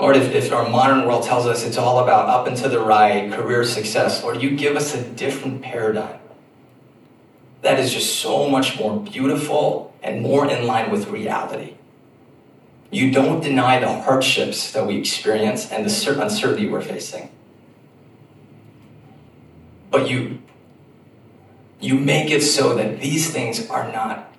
Lord, 0.00 0.16
if, 0.16 0.32
if 0.34 0.52
our 0.52 0.68
modern 0.68 1.06
world 1.06 1.24
tells 1.24 1.46
us 1.46 1.64
it's 1.64 1.76
all 1.76 1.98
about 1.98 2.28
up 2.28 2.46
and 2.46 2.56
to 2.58 2.68
the 2.68 2.80
right, 2.80 3.32
career 3.32 3.64
success, 3.64 4.22
Lord, 4.22 4.40
you 4.40 4.56
give 4.56 4.76
us 4.76 4.94
a 4.94 5.02
different 5.02 5.60
paradigm 5.62 6.20
that 7.62 7.78
is 7.78 7.92
just 7.92 8.20
so 8.20 8.48
much 8.48 8.78
more 8.78 9.00
beautiful 9.00 9.94
and 10.02 10.22
more 10.22 10.48
in 10.48 10.66
line 10.66 10.90
with 10.90 11.08
reality. 11.08 11.74
You 12.90 13.10
don't 13.10 13.42
deny 13.42 13.78
the 13.78 13.88
hardships 14.02 14.72
that 14.72 14.86
we 14.86 14.96
experience 14.96 15.70
and 15.70 15.84
the 15.84 16.22
uncertainty 16.22 16.68
we're 16.68 16.80
facing. 16.80 17.30
But 19.90 20.08
you, 20.08 20.40
you 21.80 21.96
make 21.96 22.30
it 22.30 22.42
so 22.42 22.74
that 22.74 23.00
these 23.00 23.30
things 23.30 23.68
are 23.68 23.90
not 23.92 24.32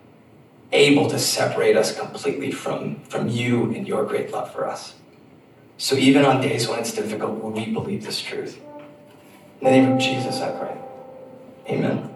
able 0.72 1.10
to 1.10 1.20
separate 1.20 1.76
us 1.76 1.98
completely 1.98 2.52
from, 2.52 3.02
from 3.02 3.28
you 3.28 3.72
and 3.74 3.88
your 3.88 4.06
great 4.06 4.32
love 4.32 4.52
for 4.54 4.68
us. 4.68 4.96
So 5.78 5.96
even 5.96 6.26
on 6.26 6.42
days 6.42 6.68
when 6.68 6.80
it's 6.80 6.94
difficult, 6.94 7.44
we 7.44 7.68
believe 7.68 8.06
this 8.06 8.22
truth. 8.22 8.60
In 9.62 9.66
the 9.66 9.72
name 9.72 9.92
of 9.94 10.00
Jesus, 10.00 10.42
I 10.42 10.52
pray. 10.52 10.78
Amen. 11.70 12.09